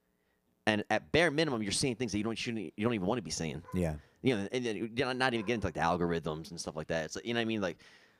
[0.70, 3.18] and at bare minimum, you're seeing things that you don't shouldn't you don't even want
[3.18, 3.62] to be seeing.
[3.74, 3.96] Yeah.
[4.22, 6.76] You know, and then you're not- not even getting to like the algorithms and stuff
[6.76, 7.06] like that.
[7.06, 7.62] It's like, you know what I mean?
[7.62, 7.78] Like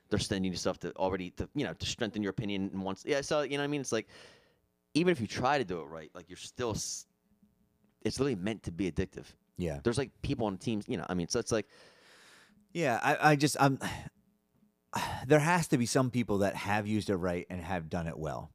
[0.08, 3.04] they're sending you stuff to already to you know to strengthen your opinion and once
[3.06, 3.20] yeah.
[3.20, 3.80] So you know what I mean?
[3.80, 4.08] It's like
[4.94, 6.72] even if you try to do it right, like you're still.
[6.72, 7.06] It's
[8.18, 9.26] literally meant to be addictive.
[9.58, 9.80] Yeah.
[9.84, 11.04] There's like people on teams, you know.
[11.08, 11.66] I mean, so it's like
[12.72, 12.98] Yeah.
[13.02, 13.78] I, I just, I'm,
[15.26, 18.18] there has to be some people that have used it right and have done it
[18.18, 18.50] well.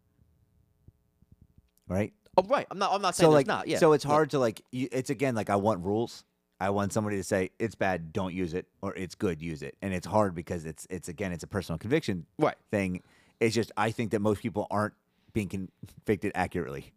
[1.87, 2.13] Right?
[2.37, 2.91] Oh right, I'm not.
[2.93, 3.67] I'm not saying so like not.
[3.67, 3.77] Yeah.
[3.77, 4.11] so it's yeah.
[4.11, 6.23] hard to like you, it's again like i want rules
[6.59, 9.75] i want somebody to say it's bad don't use it or it's good use it
[9.81, 12.55] and it's hard because it's it's again it's a personal conviction Right.
[12.71, 13.01] thing
[13.39, 14.93] it's just i think that most people aren't
[15.33, 16.91] being convicted accurately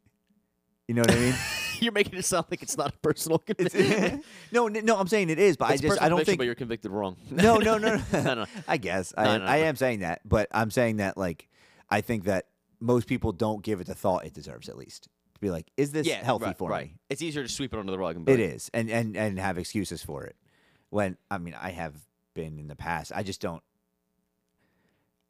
[0.87, 1.35] you know what i mean
[1.81, 4.25] You're making it sound like it's not a personal conviction.
[4.53, 6.55] no no i'm saying it is but It's i just i don't think But you're
[6.57, 7.17] convicted wrong.
[7.31, 8.47] no no no no, no, no.
[8.67, 11.49] i guess No, I, no, I am saying that but i'm saying that like
[11.91, 12.47] i think that
[12.81, 15.93] most people don't give it the thought it deserves at least to be like is
[15.93, 16.87] this Yeah, healthy right, for right.
[16.89, 18.17] me It's easier to sweep it under the rug.
[18.17, 20.37] And be It like, is, and and and have excuses for it.
[20.91, 21.95] When I mean, I have
[22.35, 23.13] been in the past.
[23.15, 23.63] I just don't.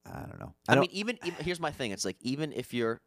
[0.07, 0.55] I don't know.
[0.69, 0.83] I, I, don't.
[0.83, 1.91] mean, even, even here's my thing.
[1.91, 3.01] It's like even if you're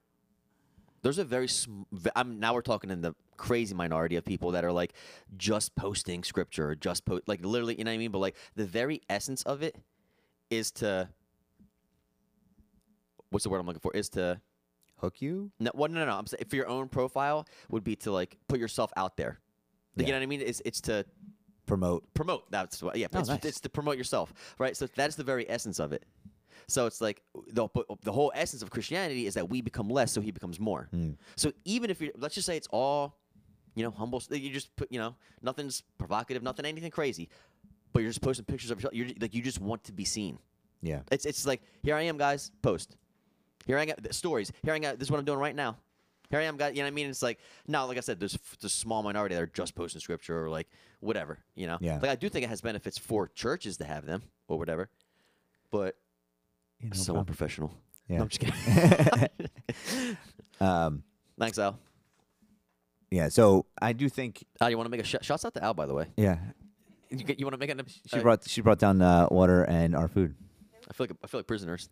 [1.02, 1.84] there's a very sm-
[2.16, 4.94] I'm now we're talking in the crazy minority of people that are like
[5.36, 8.12] just posting scripture or just post like literally you know what I mean.
[8.12, 9.76] But like the very essence of it
[10.50, 11.10] is to
[13.30, 14.40] what's the word I'm looking for is to
[15.02, 15.52] hook you.
[15.60, 16.18] No, well, no, no, no.
[16.18, 19.40] I'm saying for your own profile would be to like put yourself out there.
[19.96, 20.20] Like, You Yeah.
[20.20, 20.42] know what I mean?
[20.42, 21.06] It's it's to
[21.66, 22.04] Promote.
[22.14, 22.50] promote.
[22.52, 22.96] That's what.
[22.98, 23.46] Yeah, Oh, it's, nice.
[23.46, 24.76] it's to promote yourself, right?
[24.76, 26.06] So that's the very essence of it.
[26.68, 30.12] So it's like the but the whole essence of Christianity is that we become less,
[30.12, 30.88] so He becomes more.
[30.94, 31.18] Mm.
[31.36, 33.18] So even if you let's just say it's all,
[33.76, 34.22] you know, humble.
[34.30, 37.30] You just put, you know, nothing's provocative, nothing, anything crazy,
[37.94, 38.94] but you're just posting pictures of yourself.
[38.94, 40.38] You're like you just want to be seen.
[40.82, 41.02] Yeah.
[41.12, 42.52] It's it's like here I am, guys.
[42.62, 42.96] Post.
[43.66, 43.96] Here I am.
[44.12, 44.52] Stories.
[44.64, 44.98] Here I am.
[44.98, 45.78] This is what I'm doing right now.
[46.30, 46.72] Here I am, guys.
[46.76, 47.10] You know what I mean?
[47.10, 50.46] It's like now, like I said, there's a small minority that are just posting scripture
[50.46, 50.68] or like
[51.02, 51.40] whatever.
[51.56, 51.78] You know.
[51.82, 52.00] Yeah.
[52.02, 54.90] Like I do think it has benefits for churches to have them or whatever,
[55.72, 55.96] but
[56.80, 57.74] Yeah, no so unprofessional.
[58.08, 58.18] Yeah.
[58.18, 60.18] No, I'm just kidding.
[60.62, 61.04] um.
[61.38, 61.78] Thanks, Al.
[63.10, 63.28] Yeah.
[63.30, 64.46] So I do think.
[64.62, 66.08] Al, you want to make a sh- shouts out to Al by the way.
[66.16, 66.38] Yeah.
[67.10, 67.82] You, you want to make an?
[68.08, 70.34] She uh, brought she brought down uh, water and our food.
[70.90, 71.90] I feel like I feel like prisoners.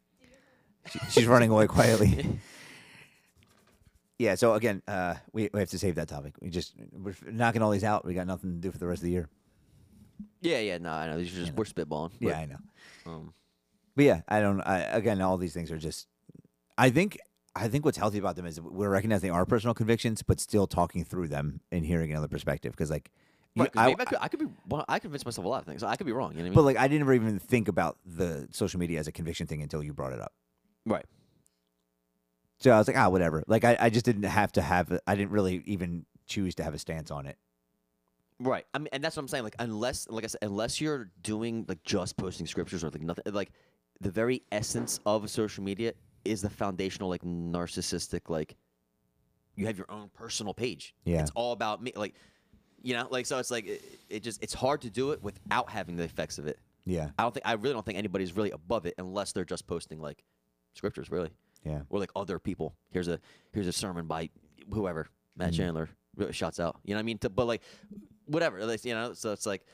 [0.87, 2.39] She, she's running away quietly.
[4.17, 4.35] Yeah.
[4.35, 6.33] So again, uh, we we have to save that topic.
[6.41, 8.03] We just we're knocking all these out.
[8.05, 9.29] We got nothing to do for the rest of the year.
[10.41, 10.77] Yeah, yeah.
[10.77, 11.17] No, I know.
[11.17, 11.55] These are just know.
[11.57, 12.11] we're spitballing.
[12.19, 12.57] Yeah, I know.
[13.05, 13.33] Um,
[13.95, 14.59] But yeah, I don't.
[14.61, 16.07] I, again, all these things are just.
[16.77, 17.17] I think.
[17.55, 21.03] I think what's healthy about them is we're recognizing our personal convictions, but still talking
[21.03, 22.73] through them and hearing another perspective.
[22.73, 23.09] Because like,
[23.55, 24.45] you- right, 'cause I, maybe I, could, I could be.
[24.67, 25.81] Well, I convince myself a lot of things.
[25.81, 26.31] I could be wrong.
[26.33, 26.55] You know what I mean?
[26.55, 29.61] but like, I didn't ever even think about the social media as a conviction thing
[29.61, 30.33] until you brought it up.
[30.85, 31.05] Right.
[32.59, 33.43] So I was like, ah, whatever.
[33.47, 34.99] Like, I, I just didn't have to have.
[35.07, 37.37] I didn't really even choose to have a stance on it.
[38.39, 38.65] Right.
[38.73, 39.43] I mean, and that's what I'm saying.
[39.43, 43.23] Like, unless, like I said, unless you're doing like just posting scriptures or like nothing,
[43.33, 43.51] like
[44.01, 45.93] the very essence of social media
[46.25, 48.55] is the foundational, like narcissistic, like
[49.55, 50.93] you have your own personal page.
[51.03, 51.21] Yeah.
[51.21, 51.91] It's all about me.
[51.95, 52.15] Like,
[52.81, 53.39] you know, like so.
[53.39, 56.47] It's like it, it just it's hard to do it without having the effects of
[56.47, 56.59] it.
[56.85, 57.09] Yeah.
[57.17, 59.99] I don't think I really don't think anybody's really above it unless they're just posting
[59.99, 60.23] like
[60.73, 61.31] scriptures, really,
[61.65, 61.81] Yeah.
[61.89, 62.75] or like other people.
[62.91, 63.19] Here's a
[63.51, 64.29] here's a sermon by
[64.71, 65.57] whoever Matt Mhm.
[65.57, 66.77] Chandler really shots out.
[66.83, 67.17] You know what I mean?
[67.19, 67.61] To, but like
[68.25, 69.13] whatever, like, you know.
[69.13, 69.65] So it's like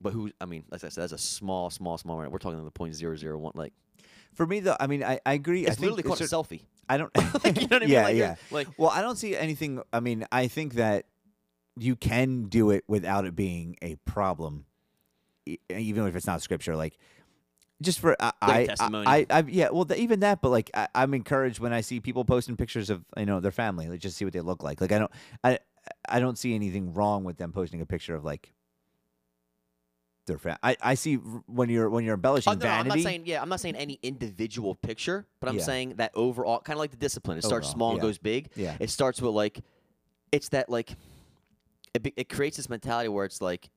[0.00, 0.30] but who?
[0.40, 2.18] I mean, like I said, that's a small, small, small.
[2.18, 3.52] We're talking the point zero zero one.
[3.54, 3.72] Like
[4.34, 5.60] For me, though, I mean, I, I agree.
[5.66, 6.62] It's think literally called a it's selfie.
[6.88, 7.10] I don't.
[7.44, 7.88] Like, you know what I mean?
[7.90, 8.34] Yeah, Like, yeah.
[8.50, 9.80] like- well, I don't see anything.
[9.92, 11.06] I mean, I think that
[11.78, 14.66] you can do it without it being a problem,
[15.68, 16.76] even if it's not scripture.
[16.76, 16.98] Like,
[17.84, 19.06] just for uh, I, Like testimony.
[19.06, 19.68] I, I, yeah.
[19.70, 22.90] Well, th- even that, but like, I, I'm encouraged when I see people posting pictures
[22.90, 24.80] of you know their family, like just see what they look like.
[24.80, 25.10] Like, I don't,
[25.44, 25.58] I,
[26.08, 28.52] I don't see anything wrong with them posting a picture of like
[30.26, 30.58] their family.
[30.62, 32.80] I, I see when you're when you're embellishing Oh, no, vanity.
[32.80, 33.42] I'm not saying yeah.
[33.42, 35.62] I'm not saying any individual picture, but I'm Yeah.
[35.64, 37.36] saying that overall, kind of like the discipline.
[37.38, 38.02] It starts Overall, small and yeah.
[38.02, 38.48] goes big.
[38.56, 38.76] Yeah.
[38.80, 39.60] It starts with like,
[40.32, 40.92] it's that like,
[41.92, 43.68] it it creates this mentality where it's like,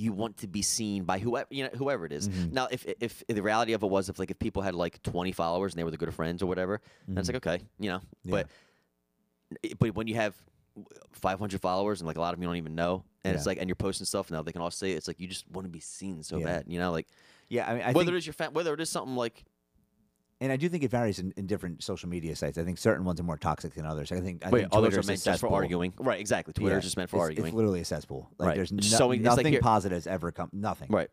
[0.00, 2.28] you want to be seen by whoever you know whoever it is.
[2.28, 2.52] Mhm.
[2.52, 5.02] Now, if, if if the reality of it was if like if people had like
[5.02, 7.34] 20 followers and they were the good of friends or whatever, then it's Mhm.
[7.34, 8.00] like okay, you know.
[8.24, 8.30] Yeah.
[8.30, 8.46] But
[9.78, 10.34] but when you have
[11.12, 13.58] 500 followers and like a lot of them you don't even know, and it's like
[13.58, 15.64] and you're posting stuff now they can all say it, it's like you just want
[15.66, 16.44] to be seen so Yeah.
[16.46, 17.08] bad, you know, like
[17.48, 19.44] yeah, I mean, I whether it is your fa- whether it is something like
[20.40, 22.56] and I do think it varies in, in different social media sites.
[22.58, 24.10] I think certain ones are more toxic than others.
[24.10, 26.18] I think I wait, think others are meant just for arguing, right?
[26.18, 28.30] Exactly, Twitter Yeah, is just meant for it's, arguing, It's literally a cesspool.
[28.38, 28.56] Like Right.
[28.56, 30.48] there's no, it's like nothing positive has ever come.
[30.52, 30.88] Nothing.
[30.90, 31.10] right?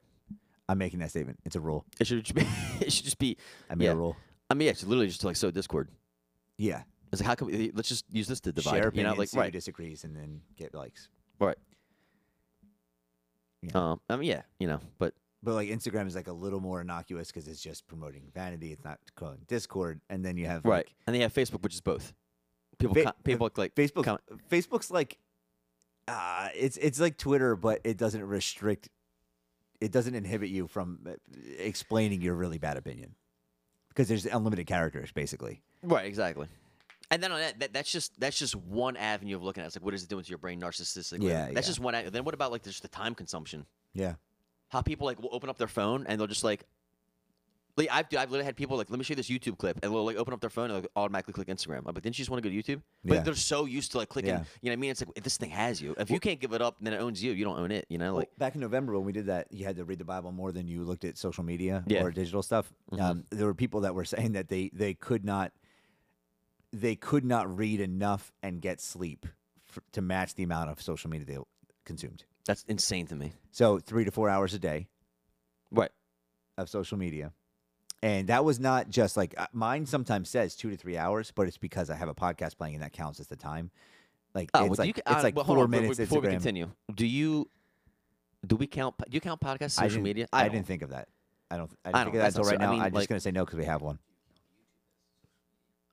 [0.70, 1.40] I'm making that statement.
[1.46, 1.86] It's a rule.
[2.00, 2.46] It should just be,
[2.86, 3.38] it should just be.
[3.70, 3.92] I made Yeah.
[3.92, 4.16] a rule.
[4.50, 5.90] I mean, yeah, it's literally just to, like sow discord.
[6.58, 6.84] Yeah.
[7.12, 9.30] It's like how can we, let's just use this to divide, Share you know, like
[9.34, 11.08] right, disagrees, and then get likes.
[11.40, 11.58] right.
[13.62, 13.72] Yeah.
[13.92, 15.14] Um, I mean, yeah, you know, but
[15.44, 18.72] But like Instagram is like a little more innocuous because it's just promoting vanity.
[18.72, 21.76] It's not calling Discord, and then you have right, like, and you have Facebook, which
[21.76, 22.14] is both.
[22.80, 24.04] People, Fa- co- people like Facebook.
[24.04, 25.18] comment- Facebook's like,
[26.08, 28.90] uh, it's it's like Twitter, but it doesn't restrict.
[29.80, 31.12] It doesn't inhibit you from uh,
[31.60, 33.14] explaining your really bad opinion
[33.90, 35.62] because there's unlimited characters, basically.
[35.84, 36.48] Right, exactly.
[37.10, 39.66] And then on that, that, that's just that's just one avenue of looking at.
[39.66, 39.68] it.
[39.68, 41.22] It's like, what is it doing to your brain, narcissistic?
[41.22, 41.72] Yeah, That's yeah.
[41.72, 41.96] just one.
[42.12, 43.66] Then what about like just the time consumption?
[43.94, 44.16] Yeah.
[44.70, 46.64] How people like will open up their phone and they'll just like,
[47.78, 49.94] like I've I've literally had people like, let me show you this YouTube clip, and
[49.94, 51.78] they'll like open up their phone and they'll automatically click Instagram.
[51.86, 52.82] I'm like, didn't you just want to go to YouTube?
[53.06, 53.22] But Yeah.
[53.22, 54.30] they're so used to like clicking.
[54.32, 54.44] Yeah.
[54.62, 54.92] You know what I mean?
[54.92, 55.94] It's like if this thing has you.
[55.98, 57.32] If you can't give it up, then it owns you.
[57.34, 57.86] You don't own it.
[57.88, 60.06] You know, like back in November when we did that, you had to read the
[60.06, 62.04] Bible more than you looked at social media Yeah.
[62.04, 62.74] or digital stuff.
[62.92, 63.00] Mhm.
[63.02, 65.54] Um, there were people that were saying that they they could not
[66.74, 69.26] they could not read enough and get sleep
[69.70, 71.38] f- to match the amount of social media they
[71.86, 72.26] consumed.
[72.48, 73.34] That's insane to me.
[73.52, 74.88] So three to four hours a day
[75.70, 75.92] What?
[76.58, 77.32] of social media.
[78.02, 81.48] And that was not just like uh, mine sometimes says two to three hours, but
[81.48, 83.72] it's because I have a podcast playing and that counts as the time.
[84.34, 85.70] Like Oh, it's well, do like you, ca- it's uh, like well, hold four on,
[85.72, 86.32] minutes before we Instagram.
[86.32, 86.70] continue.
[86.94, 87.50] Do you
[88.46, 88.96] do we count?
[88.98, 90.28] Do you count podcasts I social didn't- media?
[90.32, 90.54] I, don't.
[90.54, 91.08] didn't think of that.
[91.50, 91.72] I don't.
[91.84, 92.04] I I didn't don't.
[92.04, 92.72] think of that That's until not right so- I now.
[92.74, 94.00] mean, I'm just gonna say no because we have one.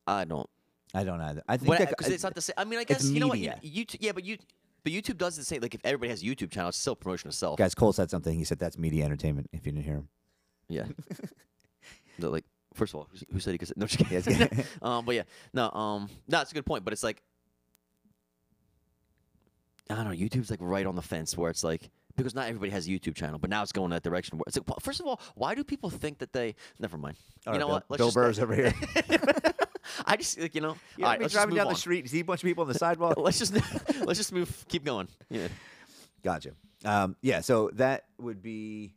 [0.06, 0.48] I don't.
[0.92, 1.42] I don't either.
[1.48, 2.54] I think that- because it's not the same.
[2.56, 3.34] I mean, I it's guess you know what?
[3.38, 3.58] media.
[3.62, 4.36] You, YouTube, yeah, but you,
[4.84, 5.60] but YouTube does the same.
[5.62, 7.58] Like if everybody has a YouTube channel, it's still promotion of self.
[7.58, 7.74] guys.
[7.74, 8.36] Cole said something.
[8.38, 9.48] He said that's media entertainment.
[9.52, 10.08] If you didn't hear him,
[10.68, 10.84] Yeah.
[12.18, 12.44] No, like
[12.74, 13.66] first of all, who said he could?
[13.66, 14.64] Say, no, just kidding.
[14.82, 16.84] um, but yeah, no, um, no, it's a good point.
[16.84, 17.22] But it's like,
[19.90, 20.10] I don't know.
[20.12, 23.14] YouTube's like right on the fence where it's like because not everybody has a YouTube
[23.16, 24.38] channel, but now it's going that direction.
[24.38, 26.54] Where it's like, well, first of all, why do people think that they?
[26.78, 27.16] Never mind.
[27.46, 27.84] All you right, know Bill, what?
[27.88, 28.72] Let's Bill Burr's over here.
[30.06, 30.76] I just like you know.
[30.96, 31.72] You all right, let's driving down on.
[31.72, 33.14] the street, see a bunch of people on the sidewalk.
[33.18, 33.54] Let's just
[34.04, 34.64] let's just move.
[34.68, 35.08] Keep going.
[35.30, 35.48] Yeah.
[36.22, 36.52] Gotcha.
[36.84, 37.40] Um, yeah.
[37.40, 38.94] So that would be.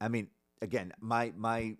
[0.00, 0.28] I mean,
[0.62, 1.76] again, my my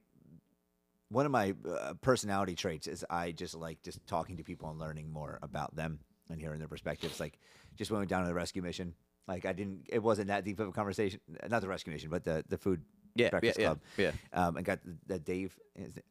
[1.11, 4.79] one of my uh, personality traits is I just like just talking to people and
[4.79, 7.21] learning more about them and hearing their perspectives.
[7.21, 7.39] Like
[7.77, 8.95] just when we went down to the rescue mission,
[9.29, 9.87] like I didn't.
[9.89, 11.21] It wasn't that deep of a conversation.
[11.49, 12.83] Not the rescue mission, but the the food
[13.19, 13.31] Yeah.
[13.31, 13.67] breakfast yeah.
[13.67, 13.81] club.
[13.97, 14.13] Yeah.
[14.33, 14.47] Yeah.
[14.47, 15.57] Um, and got that Dave.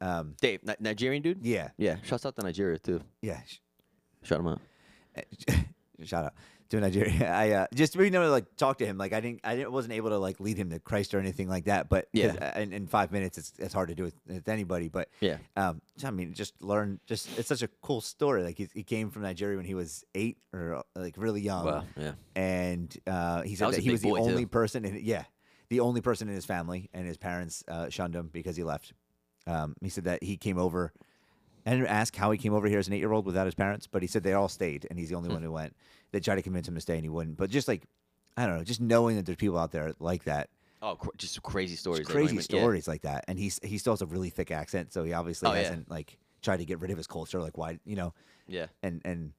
[0.01, 1.39] Um, Dave, Ni- Nigerian dude.
[1.45, 1.97] yeah, Yeah.
[2.03, 3.01] Shouts out to Nigeria too.
[3.21, 3.41] yeah.
[4.23, 4.61] Shout him out.
[6.03, 6.33] shout out
[6.69, 7.31] to Nigeria.
[7.31, 8.97] I uh, just we never like talk to him.
[8.97, 11.47] Like I didn't, I didn't, wasn't able to like lead him to Christ or anything
[11.47, 11.89] like that.
[11.89, 12.51] But Yeah.
[12.55, 14.87] uh, in, in five minutes, it's it's hard to do with, with anybody.
[14.89, 15.37] But Yeah.
[15.55, 16.99] um, I mean, just learn.
[17.05, 18.43] Just it's such a cool story.
[18.43, 21.83] Like he, he came from Nigeria when he was eight or like really young, Wow.
[21.97, 22.13] Yeah.
[22.35, 24.23] and uh, he said was that he was the boy, too.
[24.31, 25.25] only person in yeah,
[25.69, 28.93] the only person in his family, and his parents uh, shunned him because he left.
[29.47, 30.91] Um, he said that he came over.
[31.65, 34.01] I didn't ask how he came over here as an eight-year-old without his parents, but
[34.03, 35.35] he said they all stayed, and he's the only Hmm.
[35.35, 35.75] one who went.
[36.11, 37.37] They tried to convince him to stay, and he wouldn't.
[37.37, 37.83] But just like,
[38.37, 40.49] I don't know, just knowing that there's people out there like that,
[40.81, 42.01] Oh, cr- just crazy stories.
[42.01, 42.41] just crazy yeah.
[42.41, 45.49] stories like that, and he's he still has a really thick accent, so he obviously
[45.49, 48.13] Oh, hasn't like tried to get rid of his culture, like why you know,
[48.47, 48.67] Yeah.
[48.83, 49.33] and and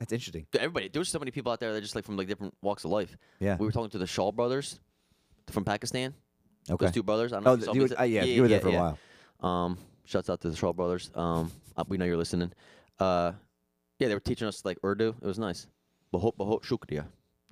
[0.00, 0.46] that's interesting.
[0.54, 2.84] Everybody, there's so many people out there that are just like from like different walks
[2.84, 3.16] of life.
[3.38, 3.56] Yeah.
[3.58, 4.80] We were talking to the Shaw brothers
[5.50, 6.14] from Pakistan.
[6.70, 6.86] Okay.
[6.86, 7.32] Those two brothers.
[7.32, 8.60] I don't know Oh, if you saw you me were- uh, yeah, you were there
[8.60, 8.98] for a while.
[9.40, 11.10] Um, shouts out to the Shaw brothers.
[11.14, 12.52] Um, uh, we know you're listening.
[12.98, 13.32] Uh,
[13.98, 15.14] yeah, they were teaching us like Urdu.
[15.22, 15.66] It was nice.
[16.12, 17.06] Bahut bahut shukriya.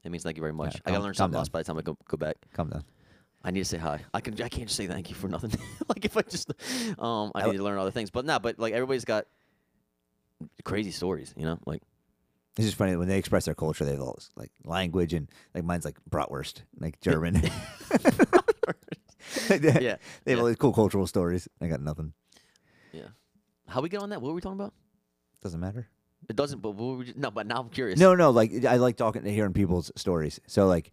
[0.04, 0.76] It means thank you very much.
[0.84, 1.52] I gotta calm- learn calm something else down.
[1.52, 2.36] by the time I go, go back.
[2.52, 2.84] Calm down.
[3.42, 4.00] I need to say hi.
[4.12, 4.34] I can.
[4.42, 5.52] I can't just say thank you for nothing.
[5.88, 6.50] like if I just,
[6.98, 8.10] um, I I- need to learn other things.
[8.10, 9.26] But no, but like everybody's got
[10.64, 11.32] crazy stories.
[11.36, 11.82] You know, like
[12.56, 13.84] It's just funny when they express their culture.
[13.84, 17.42] They have all this, like language and like mine's like bratwurst, like German.
[19.50, 21.48] yeah, they have all these cool cultural stories.
[21.60, 22.12] I got nothing.
[22.92, 23.08] yeah.
[23.68, 24.22] How we get on that?
[24.22, 24.72] What were we talking about?
[25.42, 25.88] Doesn't matter.
[26.28, 26.60] It doesn't.
[26.62, 27.30] But what were we just, no.
[27.30, 27.98] But now I'm curious.
[27.98, 28.30] No, no.
[28.30, 30.40] Like I like talking to hearing people's stories.
[30.46, 30.92] So like,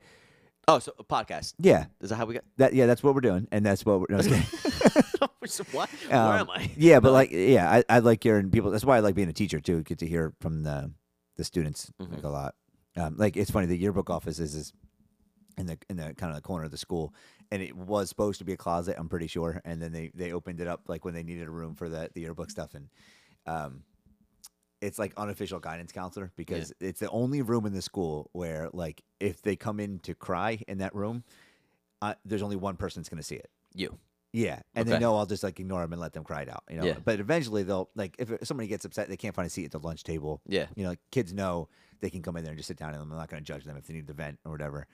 [0.67, 1.53] Oh, so a podcast.
[1.59, 2.43] yeah, Is that how we got?
[2.57, 4.05] that yeah, that's what we're doing, and that's what we're.
[4.09, 5.65] No, I was kidding.
[5.77, 5.89] what?
[5.89, 6.71] Where Um, am I?
[6.77, 8.71] Yeah, but like, yeah, I, I like hearing people.
[8.71, 9.83] That's why I like being a teacher too.
[9.83, 10.91] Get to hear from the
[11.35, 12.23] the students like Mhm.
[12.23, 12.55] a lot.
[12.95, 13.65] Um, like it's funny.
[13.67, 14.73] The yearbook office is is
[15.57, 17.13] in the in the kind of the corner of the school,
[17.51, 18.95] and it was supposed to be a closet.
[18.97, 21.51] I'm pretty sure, and then they they opened it up like when they needed a
[21.51, 22.89] room for the the yearbook stuff, and
[23.45, 23.83] um,
[24.81, 29.01] it's like unofficial guidance counselor because it's the only room in the school where like
[29.19, 31.23] if they come in to cry in that room,
[32.01, 33.49] uh, there's only one person that's going to see it.
[33.73, 33.97] You.
[34.33, 36.63] Yeah, and they know I'll just like ignore them and let them cry it out.
[36.69, 36.97] You know, Yeah.
[37.05, 39.79] but eventually they'll like if somebody gets upset, they can't find a seat at the
[39.79, 40.41] lunch table.
[40.47, 40.65] Yeah.
[40.75, 41.69] You know, like, kids know
[42.01, 43.63] they can come in there and just sit down, and I'm not going to judge
[43.63, 44.87] them if they need to vent or whatever.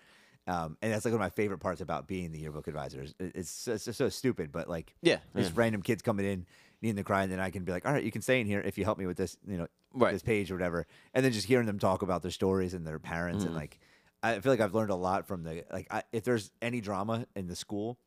[0.45, 3.03] Um, and that's like one of my favorite parts about being the yearbook advisor.
[3.03, 5.19] It- It's so, it's so stupid, but like Yeah.
[5.35, 6.45] just random kids coming in
[6.81, 8.47] needing to cry, and then I can be like, all right, you can stay in
[8.47, 10.11] here if you help me with this, you know, Right.
[10.13, 10.85] this page or whatever.
[11.13, 13.57] And then just hearing them talk about their stories and their parents, and Mhm.
[13.57, 13.79] like,
[14.21, 17.25] I feel like I've learned a lot from the like, I, if there's any drama
[17.35, 17.97] in the school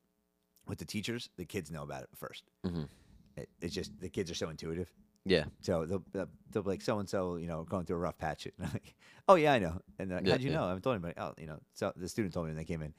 [0.66, 2.88] with the teachers, the kids know about it 1st Mhm.
[3.36, 4.92] It, it's just the kids are so intuitive.
[5.24, 5.44] Yeah.
[5.60, 8.18] So they'll, they'll, they'll be like, so and so, you know, going through a rough
[8.18, 8.46] patch.
[8.46, 8.94] And I'm like,
[9.28, 9.80] oh, yeah, I know.
[9.98, 10.56] And like, Yeah, how'd you yeah.
[10.58, 10.64] know?
[10.64, 11.14] I haven't told anybody.
[11.16, 12.92] Oh, you know, so the student told me when they came in.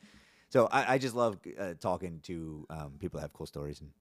[0.50, 3.82] So I, I just love uh, talking to um, people that have cool stories.
[3.82, 3.92] And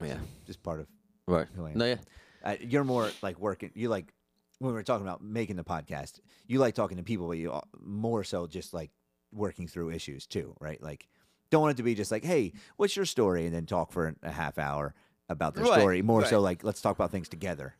[0.00, 0.18] it's Yeah.
[0.46, 0.86] just part of
[1.26, 1.46] Right.
[1.54, 1.78] who I am.
[1.78, 1.84] No.
[1.86, 1.96] Yeah.
[2.42, 3.70] Uh, you're more like working.
[3.74, 4.14] You like
[4.58, 6.20] when we were talking about making the podcast.
[6.46, 8.90] You like talking to people, but you more so just like
[9.32, 10.82] working through issues too, right?
[10.82, 11.08] Like,
[11.50, 14.14] don't want it to be just like, hey, what's your story, and then talk for
[14.22, 14.94] a half hour
[15.28, 16.02] about their Right, story.
[16.02, 17.74] More so like, let's talk about things together.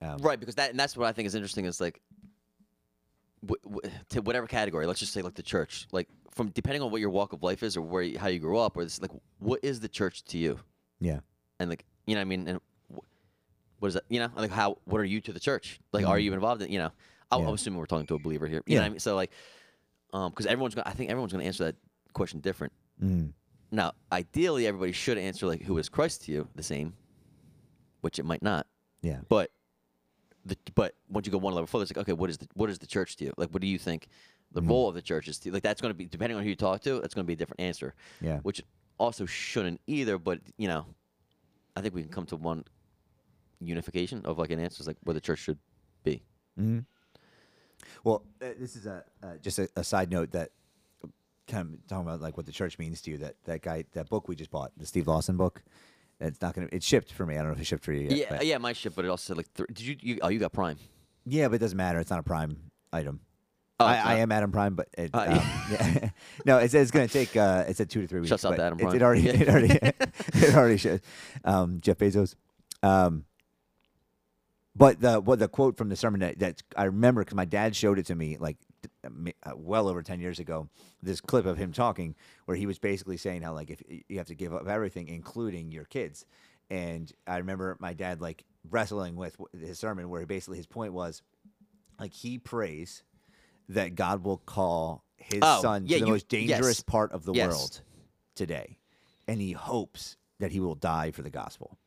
[0.00, 2.00] Um, Right, because that and that's what I think is interesting is like
[3.46, 4.86] w- w- to whatever category.
[4.86, 7.62] Let's just say like the church, like from depending on what your walk of life
[7.62, 10.24] is or where you, how you grew up, or this like what is the church
[10.26, 10.58] to you,
[11.00, 11.20] Yeah.
[11.60, 12.60] and like you know what I mean, and
[12.94, 12.98] wh-
[13.82, 14.04] what is that?
[14.08, 15.80] You know, like how what are you to the church?
[15.92, 16.24] Like, are Mhm.
[16.24, 16.70] you involved in?
[16.70, 16.90] You know,
[17.30, 17.48] I, Yeah.
[17.48, 18.62] I'm assuming we're talking to a believer here.
[18.66, 18.84] You know Yeah.
[18.84, 19.00] what I mean?
[19.00, 19.30] So like,
[20.12, 21.76] um, because everyone's gonna, I think everyone's gonna answer that
[22.12, 22.72] question different.
[23.02, 23.32] Mm.
[23.70, 26.94] Now, ideally, everybody should answer like, "Who is Christ to you?" The same,
[28.02, 28.66] which it might not.
[29.02, 29.20] Yeah.
[29.28, 29.50] But
[30.46, 32.70] the but once you go one level further, it's like, okay, what is the what
[32.70, 33.32] is the church to you?
[33.36, 34.08] Like, what do you think
[34.52, 34.68] the Mhm.
[34.68, 35.52] role of the church is to you?
[35.52, 37.00] Like, that's going to be depending on who you talk to.
[37.00, 38.38] That's going to be a different answer, Yeah.
[38.40, 38.62] which
[38.98, 40.18] also shouldn't either.
[40.18, 40.86] But you know,
[41.76, 42.64] I think we can come to one
[43.60, 45.58] unification of like an answer is like where the church should
[46.04, 46.22] be.
[46.58, 46.80] Mm-hmm.
[48.04, 50.50] Well, uh, this is a uh, just a, a side note that
[51.46, 53.18] kind of talking about like what the church means to you.
[53.18, 55.62] That that guy, that book we just bought, the Steve Lawson book.
[56.20, 56.68] It's not gonna.
[56.72, 57.34] It shipped for me.
[57.34, 58.12] I don't know if it shipped for you yet.
[58.18, 58.94] Yeah, but- yeah, my shit.
[58.94, 60.18] But it also said like, th- did you, you?
[60.22, 60.78] Oh, you got Prime.
[61.26, 61.98] Yeah, but it doesn't matter.
[62.00, 63.20] It's not a prime item.
[63.80, 65.34] Oh, I, I am Adam Prime, but it, Uh, um,
[65.72, 66.10] yeah.
[66.44, 67.36] no, it says it's going to take.
[67.36, 68.28] Uh, it said two to three weeks.
[68.28, 68.94] Shouts out Adam Prime.
[68.96, 71.00] It already, it already, it already should.
[71.44, 72.36] Um, Jeff Bezos.
[72.82, 73.24] Um,
[74.76, 77.74] but the what the quote from the sermon that, that I remember because my dad
[77.74, 78.58] showed it to me like
[79.56, 80.68] well over ten years ago.
[81.02, 82.14] This clip of him talking
[82.46, 85.70] where he was basically saying how like if you have to give up everything, including
[85.70, 86.24] your kids.
[86.70, 91.22] And I remember my dad like wrestling with his sermon where basically his point was
[92.00, 93.02] like he prays
[93.68, 96.82] that God will call his Oh, son yeah, to the you- most dangerous yes.
[96.82, 97.48] part of the Yes.
[97.48, 97.80] world
[98.34, 98.78] today,
[99.28, 101.78] and he hopes that he will die for the gospel.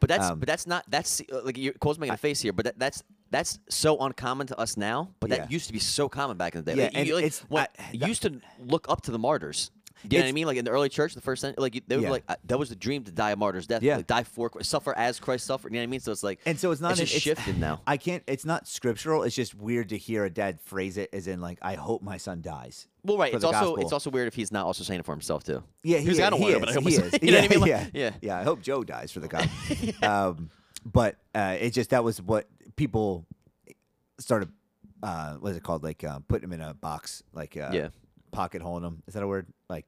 [0.00, 2.64] But that's Um, but that's not that's uh, like you're making a face here, but
[2.64, 3.02] that, that's
[3.32, 5.10] that's so uncommon to us now.
[5.18, 5.38] But Yeah.
[5.38, 6.78] that used to be so common back in the day.
[6.78, 9.10] Yeah, Like, you- and like, it's- when- I- you that- used to look up to
[9.10, 9.70] the martyrs.
[10.04, 10.46] Do you know what I It's- mean?
[10.48, 12.10] Like in the early church, the first century, like you- they were Yeah.
[12.10, 13.84] like uh, that was the dream to die a martyr's death.
[13.84, 13.98] Yeah.
[13.98, 15.70] like die for suffer as Christ suffered.
[15.72, 16.00] You know what I mean?
[16.00, 17.82] So it's like And so it's not an- just shifted now.
[17.86, 18.24] I can't.
[18.26, 19.22] It's not scriptural.
[19.22, 22.16] It's just weird to hear a dad phrase it as in like, "I hope my
[22.16, 23.30] son dies." Well, right.
[23.30, 23.82] for It's the also gospel.
[23.84, 25.62] it's also weird if he's not also saying it for himself too.
[25.84, 26.94] Yeah, He he, was like, I don't he want it, is, but I hope he
[26.96, 27.18] is.
[27.22, 27.60] you know what I yeah, mean?
[27.60, 28.10] Like, yeah, yeah.
[28.22, 28.38] yeah.
[28.40, 29.92] I hope Joe dies for the gospel.
[30.02, 30.50] um,
[30.84, 33.26] but uh, it just that was what people
[34.18, 34.50] started.
[35.02, 35.82] Uh, what is it called?
[35.82, 37.88] Like uh, putting them in a box, like uh, Yeah.
[38.30, 39.02] pocket holing them.
[39.06, 39.46] Is that a word?
[39.68, 39.86] Like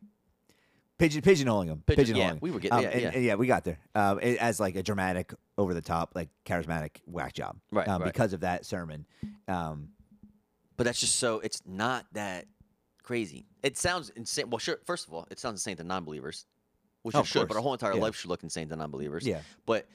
[0.99, 1.82] pigeon pigeonholing them.
[1.87, 3.11] Pigeon- yeah, we were getting- Um, yeah, and- yeah.
[3.14, 3.78] and yeah, we got there.
[3.95, 7.57] Um, it, as like a dramatic, over the top, like charismatic whack job.
[7.70, 8.12] Right, Um, right.
[8.12, 9.07] Because of that sermon.
[9.49, 9.91] Um,
[10.76, 12.47] But that's just so it's not that
[13.05, 13.47] crazy.
[13.62, 14.51] It sounds insane.
[14.51, 14.78] Well, sure.
[14.85, 16.47] First of all, it sounds insane to non-believers,
[17.03, 17.41] which Oh, it should.
[17.43, 17.57] But course.
[17.59, 18.01] our whole entire Yeah.
[18.01, 19.24] life should look insane to non-believers.
[19.24, 19.43] yeah.
[19.66, 19.87] But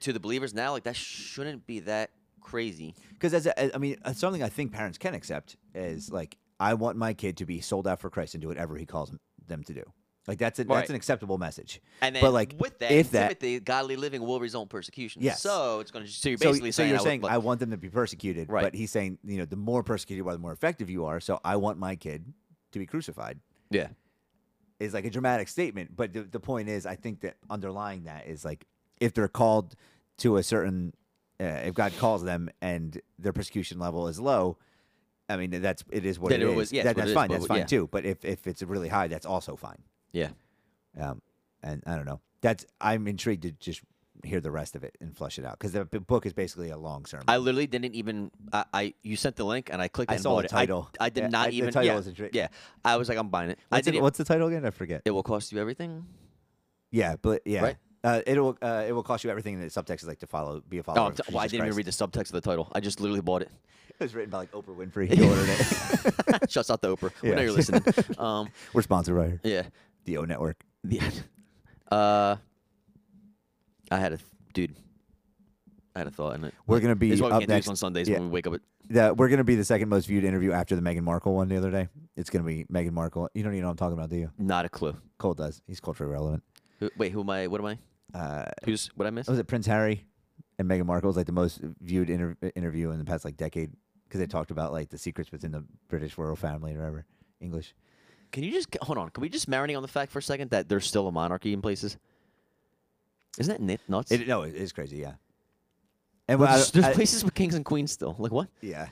[0.00, 2.94] to the believers now, like that shouldn't be that crazy.
[3.12, 6.74] Because as a, I mean, uh, something I think parents can accept is like, I
[6.74, 9.12] want my kid to be sold out for Christ and do whatever he calls
[9.46, 9.82] them to do.
[10.26, 10.76] Like that's a, Right.
[10.76, 11.80] that's an acceptable message.
[12.02, 15.22] And then but like with that, if that Timothy, godly living will result in persecution.
[15.22, 15.40] Yes.
[15.40, 16.10] So it's going to.
[16.10, 17.88] So you're basically so saying, you're I would- saying like- I want them to be
[17.88, 18.62] persecuted, Right.
[18.62, 21.18] but he's saying you know the more persecuted you are, the more effective you are.
[21.20, 22.32] So I want my kid
[22.72, 23.38] to be crucified.
[23.70, 23.88] yeah,
[24.80, 28.26] Is like a dramatic statement, but the, the point is, I think that underlying that
[28.26, 28.66] is like
[29.00, 29.74] if they're called
[30.18, 30.94] to a certain,
[31.40, 34.58] uh, if God calls them and their persecution level is low,
[35.28, 36.54] I mean that's it is what it it is.
[36.56, 37.28] was- yeah, That- that's is, fine.
[37.28, 37.64] but That's fine yeah.
[37.66, 37.88] too.
[37.90, 39.82] But if if it's really high, that's also fine.
[40.12, 40.30] yeah.
[40.98, 41.22] Um,
[41.62, 42.20] and I don't know.
[42.40, 43.82] That's I'm intrigued to just
[44.24, 46.76] hear the rest of it and flush it out because the book is basically a
[46.76, 47.24] long sermon.
[47.28, 48.30] I literally didn't even.
[48.52, 50.10] I, I you sent the link and I clicked.
[50.10, 50.52] I saw the it.
[50.54, 50.90] I- title.
[50.98, 51.68] I, did Yeah, not I- even.
[51.84, 52.48] yeah, intri- yeah.
[52.84, 53.58] I was like, I'm buying it.
[53.70, 53.98] I didn't.
[53.98, 54.64] it, what's the title again?
[54.66, 55.02] I forget.
[55.04, 56.04] it will cost you everything.
[56.90, 57.76] Yeah, but yeah, Right?
[58.08, 59.54] Uh, it'll uh, it will cost you everything.
[59.54, 61.08] And the subtext is like to follow, be a follower.
[61.08, 62.70] Oh, t- well, I didn't even read the subtext of the title.
[62.72, 63.50] I just literally bought it.
[63.90, 65.12] It was written by like Oprah Winfrey.
[65.12, 66.50] He ordered it.
[66.50, 67.10] Shouts out to Oprah.
[67.22, 67.82] We know you're listening.
[68.18, 69.62] Um, We're sponsored by her, yeah.
[70.04, 70.62] the O Network.
[70.84, 71.08] Yeah.
[71.90, 72.36] Uh,
[73.90, 74.76] I had a th- dude.
[75.94, 76.54] I had a thought in it.
[76.66, 77.66] We're gonna be This is why we up can't do next.
[77.66, 78.18] this on Sundays yeah.
[78.18, 78.60] when we wake up at.
[78.90, 81.56] The, we're gonna be the second most viewed interview after the Meghan Markle one the
[81.56, 81.88] other day.
[82.16, 83.28] It's gonna be Meghan Markle.
[83.34, 84.30] You don't even know what I'm talking about, do you?
[84.38, 84.96] Not a clue.
[85.18, 85.60] Cole does.
[85.66, 86.42] He's culturally relevant.
[86.80, 87.48] Who, wait, who am I?
[87.48, 87.78] What am I?
[88.14, 89.28] Uh, Who's what I missed?
[89.28, 90.04] was it Prince Harry
[90.58, 93.70] and Meghan Markle was like the most viewed inter- interview in the past like decade
[94.04, 97.04] because they talked about like the secrets within the British royal family or whatever
[97.40, 97.74] English.
[98.32, 99.10] Can you just hold on?
[99.10, 101.52] Can we just marinate on the fact for a second that there's still a monarchy
[101.52, 101.96] in places?
[103.38, 104.10] Isn't that nuts?
[104.10, 104.96] It, no, it is crazy.
[104.98, 105.14] Yeah.
[106.26, 108.16] And Well, there's I- there's I- places with kings and queens still.
[108.18, 108.48] Like what?
[108.60, 108.88] yeah,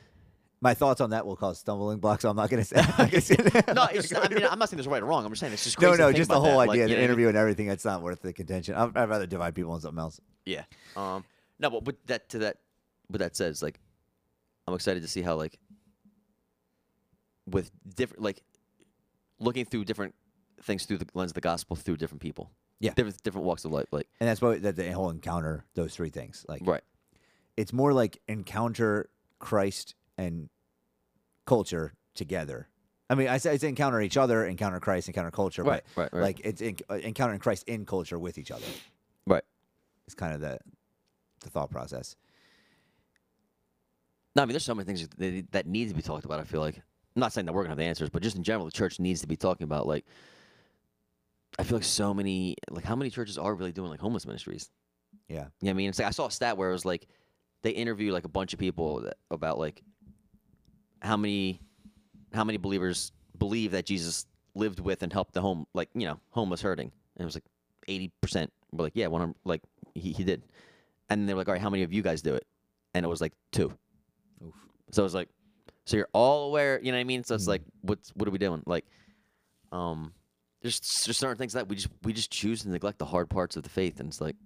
[0.60, 2.22] my thoughts on that will cause stumbling blocks.
[2.22, 2.76] So I'm not say.
[2.76, 3.66] I'm gonna say that.
[3.74, 5.24] No, it's not, I mean I'm not saying there's right or wrong.
[5.24, 6.02] I'm just saying it's just no, crazy.
[6.02, 6.58] to no, just the whole that.
[6.58, 7.04] idea, Like, the you know what I mean?
[7.04, 7.68] interview and everything.
[7.68, 8.74] It's not worth the contention.
[8.74, 10.20] I'd, I'd rather divide people on something else.
[10.44, 10.64] Yeah.
[10.96, 11.24] Um.
[11.58, 12.58] No, but with that to that,
[13.08, 13.78] what that says, like,
[14.66, 15.58] I'm excited to see how like,
[17.46, 18.42] with different like,
[19.38, 20.14] looking through different
[20.62, 22.50] things through the lens of the gospel through different people.
[22.80, 22.92] Yeah.
[22.94, 23.86] Different different walks of life.
[23.92, 24.08] Like.
[24.20, 26.44] And that's why that the whole encounter those three things.
[26.48, 26.82] Like Right.
[27.56, 30.48] it's more like encounter Christ and
[31.46, 32.68] culture together.
[33.08, 36.12] I mean, I say it's encounter each other, encounter Christ, encounter culture, Right, but right,
[36.12, 36.22] right.
[36.22, 38.64] like it's en- uh, encountering Christ in culture with each other.
[39.26, 39.44] Right.
[40.06, 40.58] It's kind of the
[41.42, 42.16] the thought process.
[44.34, 46.40] No, I mean, there's so many things that, that need to be talked about.
[46.40, 48.42] I feel like I'm not saying that we're gonna have the answers, but just in
[48.42, 50.04] general, the church needs to be talking about like.
[51.58, 54.70] I feel like so many like how many churches are really doing like homeless ministries?
[55.28, 55.46] Yeah.
[55.60, 55.88] You know I mean?
[55.88, 57.06] It's like I saw a stat where it was like
[57.62, 59.82] they interviewed like a bunch of people that, about like
[61.06, 61.60] how many
[62.34, 66.18] how many believers believe that Jesus lived with and helped the home like you know
[66.30, 67.44] homeless hurting, and it was like
[67.88, 69.62] eighty percent were like yeah, one hundred like
[69.94, 70.42] he he did,
[71.08, 72.46] and they were like all right, how many of you guys do it?
[72.94, 73.72] And it was like two.
[74.44, 74.54] Oof.
[74.90, 75.28] So was like,
[75.84, 77.24] so you're all aware, you know what I mean?
[77.24, 77.48] So it's Mhm.
[77.48, 78.62] like, what's what are we doing?
[78.66, 78.86] Like,
[79.72, 80.12] um,
[80.62, 83.56] there's just certain things that we just we just choose to neglect the hard parts
[83.56, 84.36] of the faith, and it's like,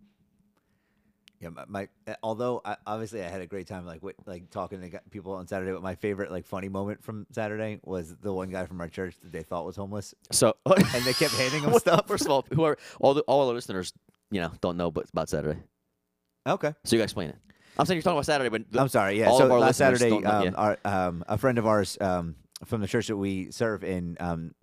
[1.41, 1.89] Yeah, my, my
[2.23, 5.73] although I, obviously I had a great time like like talking to people on Saturday.
[5.73, 9.17] But my favorite like funny moment from Saturday was the one guy from our church
[9.23, 10.55] that they thought was homeless, so.
[10.67, 12.07] and they kept handing him stuff.
[12.07, 13.95] First of all, who are all the all our listeners,
[14.31, 15.61] you know, don't know but about Saturday.
[16.47, 17.37] okay, So you gotta explain it.
[17.79, 19.19] I'm saying you're talking about Saturday, but the- I'm sorry.
[19.19, 20.51] Yeah, all so of our last Saturday, know- um, yeah.
[20.57, 22.35] our, um, a friend of ours um,
[22.67, 24.55] from the church that we serve in, um,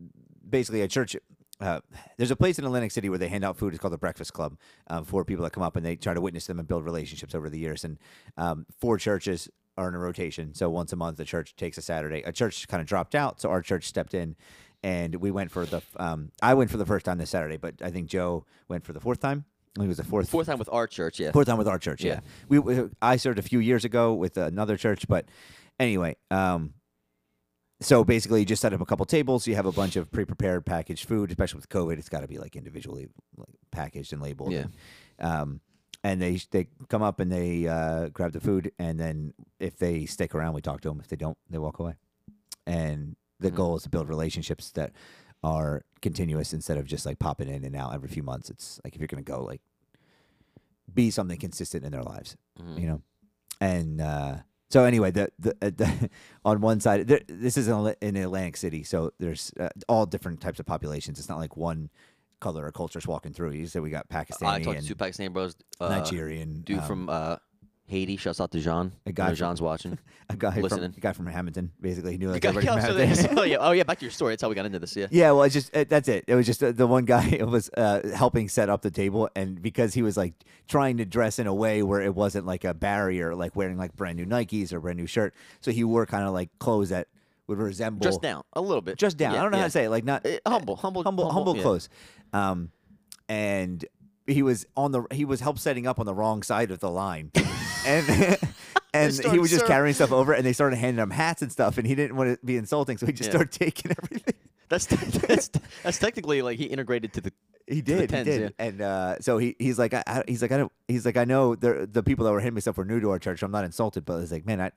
[0.48, 1.16] basically a church.
[1.60, 1.80] Uh,
[2.18, 3.74] there's a place in Atlantic City where they hand out food.
[3.74, 4.58] It's called the Breakfast Club
[4.90, 7.34] um, for people that come up and they try to witness them and build relationships
[7.34, 7.84] over the years.
[7.84, 7.98] And
[8.38, 10.54] um, four churches are in a rotation.
[10.54, 12.22] So once a month, the church takes a Saturday.
[12.24, 14.36] A church kind of dropped out, so our church stepped in,
[14.84, 15.82] and we went for the.
[15.98, 18.94] Um, I went for the first time this Saturday, but I think Joe went for
[18.94, 19.46] the fourth time.
[19.76, 21.32] I think it was the fourth fourth time with our church, yeah.
[21.32, 22.04] Fourth time with our church.
[22.04, 22.60] Yeah, Yeah.
[22.60, 25.26] we, I served a few years ago with another church, but
[25.80, 26.74] anyway, um,
[27.80, 29.46] so basically, you just set up a couple tables.
[29.48, 31.98] You have a bunch of pre-prepared packaged food, especially with COVID.
[32.00, 33.08] It's got to be like individually
[33.38, 34.52] like, packaged and labeled.
[34.52, 34.66] Yeah.
[35.20, 35.62] And, um,
[36.04, 40.06] and they they come up and they uh, grab the food, and then if they
[40.06, 41.00] stick around, we talk to them.
[41.00, 41.96] If they don't, they walk away.
[42.66, 43.56] And the Mhm.
[43.56, 44.92] goal is to build relationships that
[45.44, 48.50] are continuous instead of just like popping in and out every few months.
[48.50, 49.62] It's like if you're gonna go, like
[50.94, 52.80] be something consistent in their lives, Mhm.
[52.80, 53.02] you know.
[53.60, 54.38] And uh,
[54.70, 56.10] so anyway, the the, uh, the
[56.46, 60.60] on one side, there, this is in Atlantic City, so there's uh, all different types
[60.60, 61.20] of populations.
[61.20, 61.90] It's not like one
[62.40, 63.52] color or culture's walking through.
[63.52, 66.80] You said we got I Pakistani talked and to two Pakistani bros, uh, Nigerian, dude
[66.80, 67.38] um, from uh,
[67.88, 68.18] Haiti.
[68.18, 68.92] Shouts out to Jean.
[69.06, 69.98] A guy know Jean's watching.
[70.30, 70.94] A guy from Listening.
[70.98, 72.12] a guy from Hamilton, basically.
[72.12, 73.38] He knew like Yeah, everybody from Hamilton.
[73.40, 73.84] oh yeah, oh yeah.
[73.84, 74.34] Back to your story.
[74.34, 74.94] That's how we got into this.
[74.94, 75.08] Yeah.
[75.10, 76.26] Yeah, well, it's just uh, that's it.
[76.28, 79.62] It was just uh, the one guy was uh, helping set up the table, and
[79.62, 80.34] because he was like
[80.68, 83.96] trying to dress in a way where it wasn't like a barrier, like wearing like
[83.96, 87.08] brand new Nikes or brand new shirt, so he wore kind of like clothes that
[87.48, 88.98] would resemble Just down a little bit.
[88.98, 89.34] just down.
[89.34, 91.56] Yeah, I don't know how to say it, like not Eh, humble, humble, humble, humble
[91.56, 91.62] yeah.
[91.62, 91.88] clothes.
[92.34, 92.72] Um,
[93.30, 93.86] and
[94.26, 96.92] he was on the he was help setting up on the wrong side of the
[96.92, 97.32] line,
[97.88, 98.38] and.
[98.94, 101.78] And he was just carrying stuff over, and they started handing him hats and stuff,
[101.78, 103.32] and he didn't want to be insulting, so he just Yeah.
[103.36, 104.34] started taking everything.
[104.70, 104.86] That's
[105.28, 105.50] that's
[105.84, 107.34] that's technically like he integrated to the.
[107.68, 108.66] He did, tens, he did, yeah.
[108.66, 111.26] and uh, so he he's like, I, I, he's like, I don't, he's like, I
[111.26, 113.42] know the the people that were hitting me stuff were new to our church.
[113.42, 114.72] So I'm not insulted, but it's like, man, I,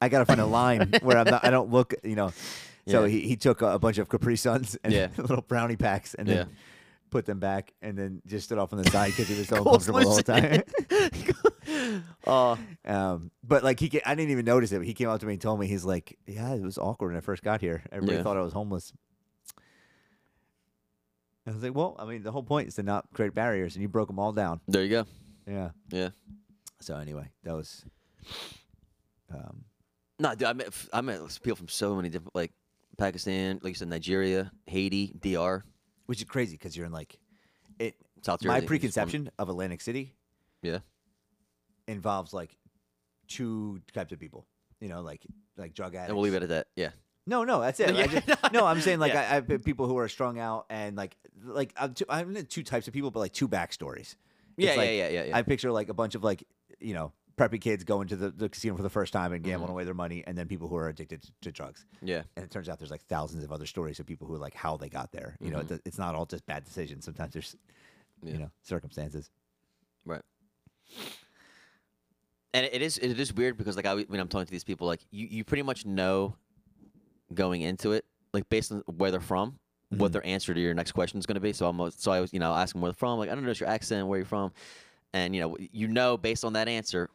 [0.00, 2.32] I gotta find a line where I'm not, I don't look, you know.
[2.88, 3.10] So Yeah.
[3.10, 5.08] he, he took a, a bunch of Capri Suns and Yeah.
[5.18, 6.48] little brownie packs and then
[7.10, 9.56] put them back and then just stood off on the side because he was so
[9.58, 10.62] uncomfortable the whole time.
[12.26, 14.78] Uh, um, but like he, ca- I didn't even notice it.
[14.78, 17.08] But He came up to me and told me, he's like, yeah, it was awkward
[17.08, 17.82] when I first got here.
[17.90, 18.22] Everybody Yeah.
[18.22, 18.92] thought I was homeless.
[21.46, 23.82] I was like, well, I mean, the whole point is to not create barriers, and
[23.82, 24.60] you broke them all down.
[24.68, 25.06] there you go.
[25.46, 25.70] Yeah.
[25.90, 26.10] Yeah.
[26.80, 27.84] So anyway, that was.
[29.32, 29.64] Um,
[30.20, 32.52] No, dude, I met I met people from so many different like
[32.98, 35.64] Pakistan, like you said, Nigeria, Haiti, DR,
[36.06, 37.18] which is crazy because you're in like,
[37.78, 37.96] it.
[38.22, 38.48] South Jersey.
[38.48, 40.14] My which is one- preconception of Atlantic City
[40.62, 40.78] Yeah.
[41.88, 42.56] Involves like
[43.28, 44.46] two types of people.
[44.80, 45.24] You know, like
[45.56, 46.08] like drug addicts.
[46.08, 46.66] And we'll leave it at that.
[46.76, 46.90] Yeah.
[47.26, 47.90] No, no, that's it.
[47.96, 49.28] I Yeah, just- no, I'm saying like Yeah.
[49.30, 52.62] I, I've been people who are strung out and like like I'm, two, I'm two
[52.64, 54.16] types of people, but like two backstories.
[54.56, 55.36] Yeah, like- yeah, yeah, yeah, yeah.
[55.36, 56.42] I picture like a bunch of like
[56.80, 59.68] you know preppy kids going to the, the casino for the first time and gambling
[59.68, 59.72] Mhm.
[59.72, 61.86] away their money, and then people who are addicted to, to drugs.
[62.02, 62.22] yeah.
[62.36, 64.52] And it turns out there's like thousands of other stories of people who are like
[64.54, 65.36] how they got there.
[65.40, 65.70] You know, Mhm.
[65.70, 67.04] it, it's not all just bad decisions.
[67.06, 67.56] Sometimes there's
[68.22, 69.30] you know circumstances.
[70.04, 70.20] Right.
[72.54, 74.86] And it is it is weird because like I when I'm talking to these people,
[74.86, 76.36] like you, you pretty much know
[77.32, 79.58] going into it, like based on where they're from,
[79.90, 80.12] what Mhm.
[80.12, 81.52] their answer to your next question is going to be.
[81.54, 83.44] So I'm so I was you know asking them where they're from, like I don't
[83.44, 84.52] know your accent, where you're from,
[85.14, 87.08] and you know you know based on that answer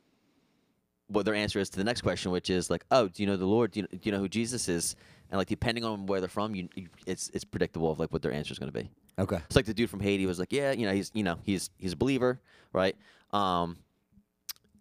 [1.09, 3.37] what their answer is to the next question, which is like, oh, do you know
[3.37, 3.71] the Lord?
[3.71, 4.97] Do you, do you know who Jesus is?
[5.31, 8.21] And like depending on where they're from, you, you it's it's predictable of like what
[8.21, 8.89] their answer is going to be.
[9.19, 9.37] Okay.
[9.45, 11.69] It's like the dude from Haiti was like, yeah, you know, he's you know he's
[11.77, 12.41] he's a believer,
[12.73, 12.95] right?
[13.31, 13.77] Um,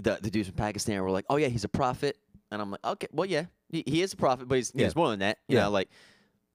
[0.02, 2.16] the the dudes from Pakistan were like, oh yeah, he's a prophet,
[2.50, 4.84] and I'm like, okay, well yeah, he, he is a prophet, but he's, Yeah.
[4.84, 5.38] he's more than that.
[5.48, 5.64] You Yeah.
[5.64, 5.88] know, like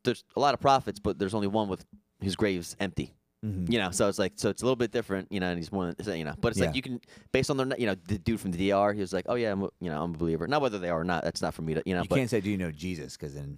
[0.04, 1.86] there's a lot of prophets, but there's only one with
[2.20, 3.14] his grave's empty.
[3.46, 3.72] Mhm.
[3.72, 5.72] You know, so it's like so it's a little bit different, you know, and he's
[5.72, 6.68] more than you know, but it's Yeah.
[6.68, 9.14] like you can based on their you know the dude from the DR, he was
[9.14, 10.48] like, oh yeah, I'm a, you know I'm a believer.
[10.48, 12.04] Not whether they are or not, that's not for me to you know.
[12.04, 13.58] You but can't say, "Do you know Jesus?" Because then,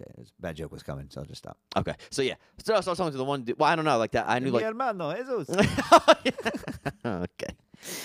[0.00, 1.58] okay, this bad joke was coming, so I'll just stop.
[1.76, 3.42] okay, so yeah, so I was talking to the one.
[3.42, 4.24] Dude, well, I don't know, like that.
[4.30, 5.50] I knew Mi like hermano, Jesus.
[7.04, 7.54] okay.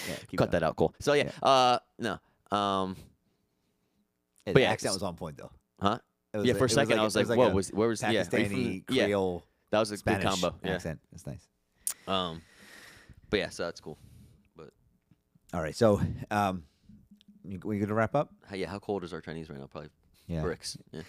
[0.08, 0.50] Yeah, Cut going.
[0.52, 0.76] that out.
[0.76, 0.94] Cool.
[1.00, 2.14] So yeah, uh, no,
[2.56, 2.96] um,
[4.46, 5.52] But the yeah, accent was on point though.
[5.80, 6.00] huh?
[6.34, 7.70] It was yeah, like- for a second I it was like, it "Whoa, a was
[7.70, 8.24] where was yeah?
[8.24, 10.56] Pakistani yeah, Creole that was a Spanish good combo.
[10.64, 10.74] Yeah.
[10.76, 11.00] accent.
[11.12, 11.48] That's nice.
[12.08, 12.42] Um,
[13.30, 13.98] but yeah, so that's cool.
[14.56, 14.70] But
[15.54, 16.02] all right, so
[16.32, 16.64] um,
[17.64, 18.32] we gonna wrap up?
[18.48, 19.68] How, yeah, how cold is our Chinese right now?
[19.68, 19.90] Probably
[20.30, 20.42] Yeah.
[20.42, 20.78] bricks.
[20.92, 21.02] Yeah.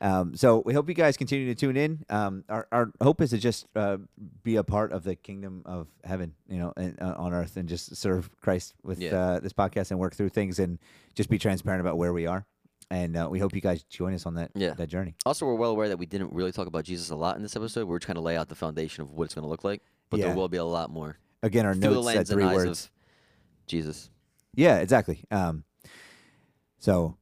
[0.00, 2.04] Um, so we hope you guys continue to tune in.
[2.08, 3.98] Um, our our hope is to just uh,
[4.44, 7.68] be a part of the kingdom of heaven, you know, and, uh, on earth, and
[7.68, 9.16] just serve Christ with Yeah.
[9.16, 10.78] uh, this podcast and work through things and
[11.14, 12.46] just be transparent about where we are.
[12.90, 14.74] And uh, we hope you guys join us on that Yeah.
[14.74, 15.14] that journey.
[15.26, 17.56] Also, we're well aware that we didn't really talk about Jesus a lot in this
[17.56, 17.86] episode.
[17.88, 19.82] We are trying to lay out the foundation of what it's going to look like,
[20.08, 22.90] but there will be a lot more Again, our through notes said three words.
[23.66, 24.10] Jesus.
[24.54, 25.24] Yeah, exactly.
[25.30, 25.64] Um,
[26.78, 27.16] so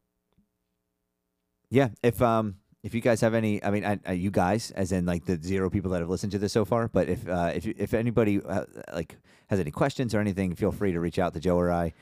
[1.70, 4.92] yeah, if um if you guys have any, I mean, I, I, you guys, as
[4.92, 7.50] in like the zero people that have listened to this so far, but if uh,
[7.54, 9.16] if you- if anybody uh, like
[9.48, 11.92] has any questions or anything, feel free to reach out to Joe or I.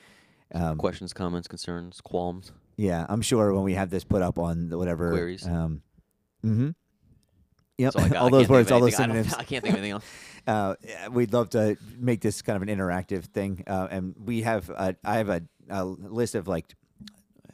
[0.54, 2.52] Um, Questions, comments, concerns, qualms.
[2.76, 5.46] yeah, I'm sure when we have this put up on the whatever Queries.
[5.46, 5.80] Um,
[6.44, 6.70] mm-hmm.
[7.78, 7.96] Yep.
[7.96, 8.16] All, I got.
[8.20, 9.34] all I those words, all those anything- I synonyms.
[9.34, 10.04] I can't think of anything else.
[10.46, 10.74] uh,
[11.10, 14.94] we'd love to make this kind of an interactive thing, uh, and we have a,
[15.02, 16.66] I have a, a list of like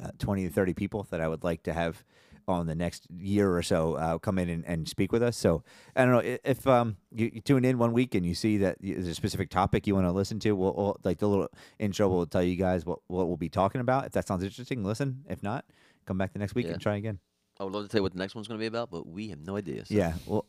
[0.02, 2.04] uh, twenty to thirty people that I would like to have
[2.48, 5.36] on the next year or so uh, come in and, and speak with us.
[5.36, 5.62] So
[5.94, 8.78] I don't know if um, you, you tune in one week and you see that
[8.80, 10.52] there's a specific topic you want to listen to.
[10.52, 11.48] We'll, we'll like the little
[11.78, 14.06] intro will tell you guys what what we'll be talking about.
[14.06, 15.24] If that sounds interesting, listen.
[15.28, 15.64] If not,
[16.06, 16.72] come back the next week Yeah.
[16.72, 17.20] and try again.
[17.60, 19.06] I would love to tell you what the next one's going to be about, but
[19.06, 19.84] we have no idea.
[19.84, 20.46] so- Yeah, well,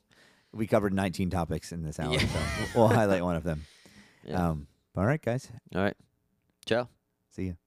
[0.54, 2.20] we covered 19 topics in this hour, Yeah.
[2.20, 2.39] so
[2.74, 3.64] we'll, we'll highlight one of them.
[4.24, 4.49] Yeah.
[4.49, 5.49] Um, all right, guys.
[5.76, 5.95] All right.
[6.66, 6.88] Ciao.
[7.32, 7.58] See you.